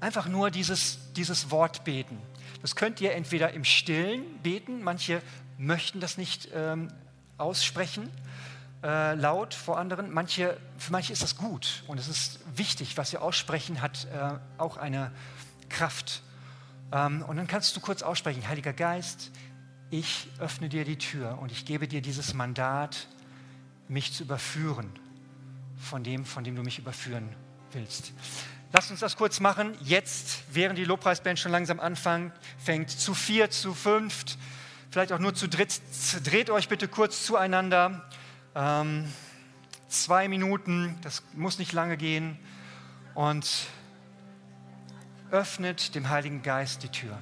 [0.00, 2.18] einfach nur dieses, dieses Wort beten.
[2.60, 5.22] Das könnt ihr entweder im Stillen beten, manche
[5.58, 6.88] möchten das nicht ähm,
[7.38, 8.10] aussprechen,
[8.82, 10.12] äh, laut vor anderen.
[10.12, 14.38] Manche, für manche ist das gut und es ist wichtig, was sie aussprechen, hat äh,
[14.58, 15.12] auch eine
[15.68, 16.22] Kraft.
[16.92, 19.30] Ähm, und dann kannst du kurz aussprechen, Heiliger Geist,
[19.90, 23.06] ich öffne dir die Tür und ich gebe dir dieses Mandat,
[23.88, 24.90] mich zu überführen
[25.82, 27.28] von dem, von dem du mich überführen
[27.72, 28.12] willst.
[28.72, 29.76] Lass uns das kurz machen.
[29.82, 34.38] Jetzt, während die Lobpreisband schon langsam anfängt, fängt zu vier, zu fünft,
[34.90, 35.80] vielleicht auch nur zu dritt.
[36.24, 38.08] Dreht euch bitte kurz zueinander.
[38.54, 39.12] Ähm,
[39.88, 42.38] zwei Minuten, das muss nicht lange gehen.
[43.14, 43.66] Und
[45.30, 47.18] öffnet dem Heiligen Geist die Tür.